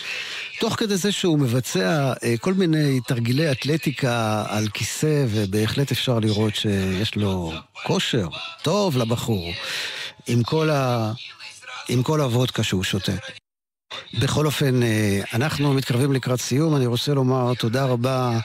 תוך 0.61 0.75
כדי 0.75 0.97
זה 0.97 1.13
שהוא 1.13 1.39
מבצע 1.39 2.13
אה, 2.25 2.35
כל 2.41 2.55
מיני 2.55 3.01
תרגילי 3.07 3.51
אתלטיקה 3.51 4.45
על 4.49 4.69
כיסא, 4.69 5.25
ובהחלט 5.29 5.93
אפשר 5.93 6.19
לראות 6.19 6.55
שיש 6.55 7.17
לו 7.17 7.53
כושר 7.87 8.29
טוב 8.63 8.97
לבחור, 8.97 9.53
עם 10.27 10.43
כל, 10.43 10.71
ה... 10.71 11.13
עם 11.89 12.03
כל 12.03 12.21
הוודקה 12.21 12.63
שהוא 12.63 12.85
שותה. 12.85 13.13
בכל 14.21 14.47
אופן, 14.47 14.83
אה, 14.83 15.21
אנחנו 15.33 15.75
מתקרבים 15.75 16.13
לקראת 16.13 16.41
סיום. 16.41 16.77
אני 16.77 16.87
רוצה 16.87 17.15
לומר 17.15 17.55
תודה 17.55 17.85
רבה 17.85 18.39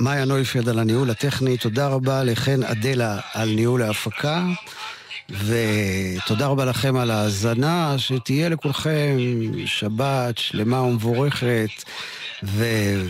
למאיה 0.00 0.24
נויפלד 0.24 0.68
על 0.68 0.78
הניהול 0.78 1.10
הטכני, 1.10 1.56
תודה 1.56 1.88
רבה 1.88 2.24
לחן 2.24 2.62
אדלה 2.62 3.20
על 3.34 3.48
ניהול 3.48 3.82
ההפקה, 3.82 4.44
ותודה 5.30 6.46
רבה 6.46 6.64
לכם 6.64 6.96
על 6.96 7.10
ההאזנה, 7.10 7.94
שתהיה 7.98 8.48
לכולכם 8.48 9.16
שבת 9.66 10.38
שלמה 10.38 10.82
ומבורכת, 10.82 11.70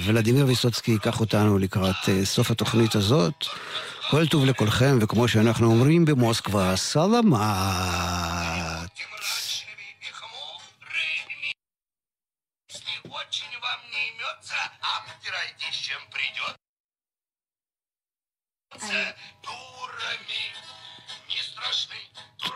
וולדימיר 0.05 0.47
ויסוצקי 0.47 0.91
ייקח 0.91 1.20
אותנו 1.20 1.59
לקראת 1.59 2.09
אה, 2.09 2.24
סוף 2.24 2.51
התוכנית 2.51 2.95
הזאת. 2.95 3.47
כל 4.11 4.26
טוב 4.26 4.45
לכולכם, 4.45 4.99
וכמו 5.01 5.28
שאנחנו 5.28 5.66
אומרים 5.66 6.05
במוסקבה, 6.05 6.76
סלמת. 6.76 7.41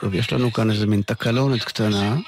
Wieštanų 0.01 0.49
kā 0.57 0.65
nezamin 0.65 1.03
tā 1.05 1.17
kalonēt, 1.19 1.67
ka 1.69 1.77
tā 1.83 1.91
nav. 1.93 2.23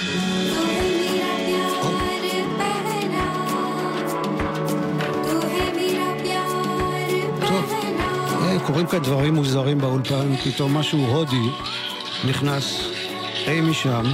Yeah. 0.00 0.39
קורים 8.72 8.86
כאן 8.86 8.98
דברים 8.98 9.34
מוזרים 9.34 9.78
באולפן, 9.78 10.36
פתאום 10.36 10.76
משהו 10.76 10.98
הודי 10.98 11.50
נכנס 12.24 12.80
אי 13.46 13.60
משם, 13.60 14.04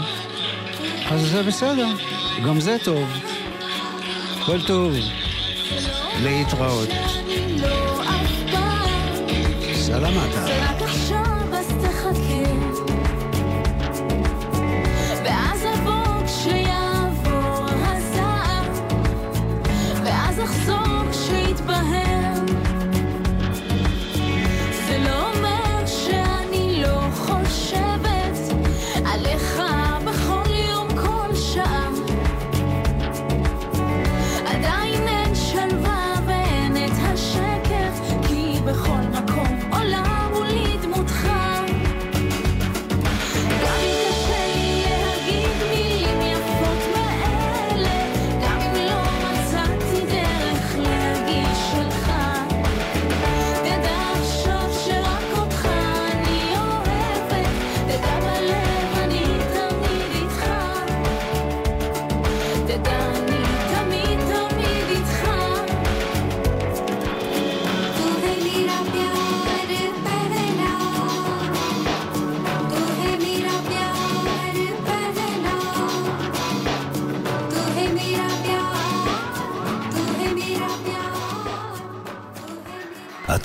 אז 1.10 1.20
זה 1.20 1.42
בסדר, 1.42 1.86
גם 2.46 2.60
זה 2.60 2.76
טוב. 2.84 3.08
כל 4.46 4.58
טוב, 4.66 4.92
להתראות. 6.22 6.88
סלמתה. 9.74 10.85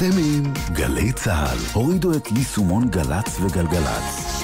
אתם 0.02 0.18
עם 0.18 0.54
גלי 0.74 1.12
צה"ל. 1.12 1.58
הורידו 1.74 2.14
את 2.14 2.32
יישומון 2.32 2.90
גל"צ 2.90 3.40
וגלגלצ. 3.40 4.44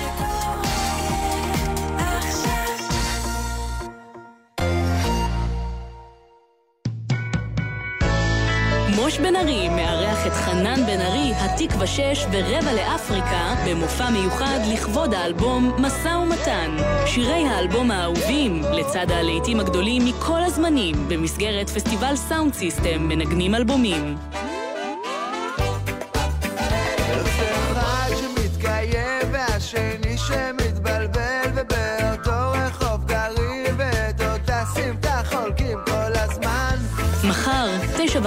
מוש 8.95 9.19
בן 9.19 9.35
ארי 9.35 9.69
מארח 9.69 10.27
את 10.27 10.31
חנן 10.31 10.85
בן 10.85 11.01
ארי, 11.01 11.33
התקווה 11.35 11.87
6 11.87 12.25
ורבע 12.31 12.73
לאפריקה 12.73 13.55
במופע 13.67 14.09
מיוחד 14.09 14.59
לכבוד 14.73 15.13
האלבום 15.13 15.71
משא 15.77 16.07
ומתן. 16.07 16.77
שירי 17.05 17.47
האלבום 17.47 17.91
האהובים, 17.91 18.61
לצד 18.61 19.11
הלהיטים 19.11 19.59
הגדולים 19.59 20.05
מכל 20.05 20.43
הזמנים, 20.43 20.95
במסגרת 21.07 21.69
פסטיבל 21.69 22.15
סאונד 22.15 22.53
סיסטם 22.53 23.07
מנגנים 23.07 23.55
אלבומים. 23.55 24.15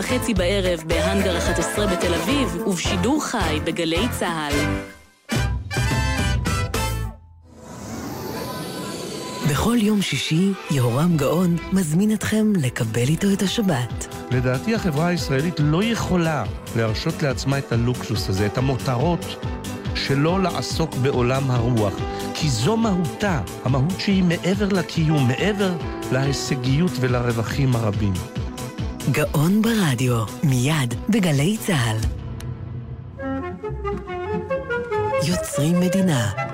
וחצי 0.00 0.34
בערב, 0.34 0.82
בהאנגר 0.86 1.38
11 1.38 1.86
בתל 1.86 2.14
אביב, 2.14 2.62
ובשידור 2.66 3.24
חי 3.24 3.58
בגלי 3.64 4.08
צה"ל. 4.18 4.54
בכל 9.50 9.76
יום 9.80 10.02
שישי, 10.02 10.52
יהורם 10.70 11.16
גאון 11.16 11.56
מזמין 11.72 12.12
אתכם 12.12 12.52
לקבל 12.62 13.08
איתו 13.08 13.26
את 13.32 13.42
השבת. 13.42 14.14
לדעתי 14.30 14.74
החברה 14.74 15.06
הישראלית 15.06 15.54
לא 15.58 15.84
יכולה 15.84 16.44
להרשות 16.76 17.22
לעצמה 17.22 17.58
את 17.58 17.72
הלוקסוס 17.72 18.28
הזה, 18.28 18.46
את 18.46 18.58
המותרות 18.58 19.44
שלא 19.94 20.42
לעסוק 20.42 20.94
בעולם 20.94 21.50
הרוח. 21.50 21.94
כי 22.34 22.48
זו 22.48 22.76
מהותה, 22.76 23.40
המהות 23.64 24.00
שהיא 24.00 24.24
מעבר 24.24 24.68
לקיום, 24.68 25.28
מעבר 25.28 25.72
להישגיות 26.12 26.92
ולרווחים 27.00 27.76
הרבים. 27.76 28.12
גאון 29.08 29.62
ברדיו, 29.62 30.24
מיד 30.42 30.94
בגלי 31.08 31.56
צה"ל. 31.66 31.96
יוצרים 35.28 35.80
מדינה. 35.80 36.49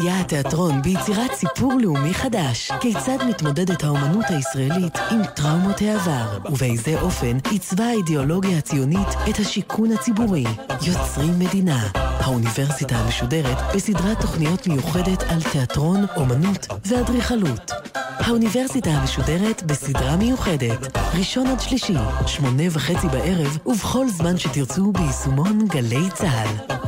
סייע 0.00 0.20
התיאטרון 0.20 0.82
ביצירת 0.82 1.34
סיפור 1.34 1.72
לאומי 1.80 2.14
חדש? 2.14 2.70
כיצד 2.80 3.18
מתמודדת 3.28 3.84
האומנות 3.84 4.24
הישראלית 4.28 4.98
עם 5.10 5.24
טראומות 5.24 5.80
העבר? 5.80 6.38
ובאיזה 6.50 7.00
אופן 7.00 7.38
עיצבה 7.50 7.84
האידיאולוגיה 7.84 8.58
הציונית 8.58 9.08
את 9.30 9.38
השיכון 9.38 9.92
הציבורי? 9.92 10.44
יוצרים 10.82 11.38
מדינה. 11.38 11.88
האוניברסיטה 11.94 12.96
המשודרת 12.96 13.58
בסדרת 13.74 14.20
תוכניות 14.20 14.66
מיוחדת 14.66 15.22
על 15.22 15.42
תיאטרון, 15.52 16.04
אומנות 16.16 16.66
ואדריכלות. 16.86 17.72
האוניברסיטה 18.18 18.90
המשודרת 18.90 19.62
בסדרה 19.62 20.16
מיוחדת, 20.16 20.96
ראשון 21.18 21.46
עד 21.46 21.60
שלישי, 21.60 21.94
שמונה 22.26 22.62
וחצי 22.70 23.06
בערב, 23.08 23.58
ובכל 23.66 24.08
זמן 24.08 24.38
שתרצו 24.38 24.92
ביישומון 24.92 25.68
גלי 25.68 26.10
צה"ל. 26.14 26.80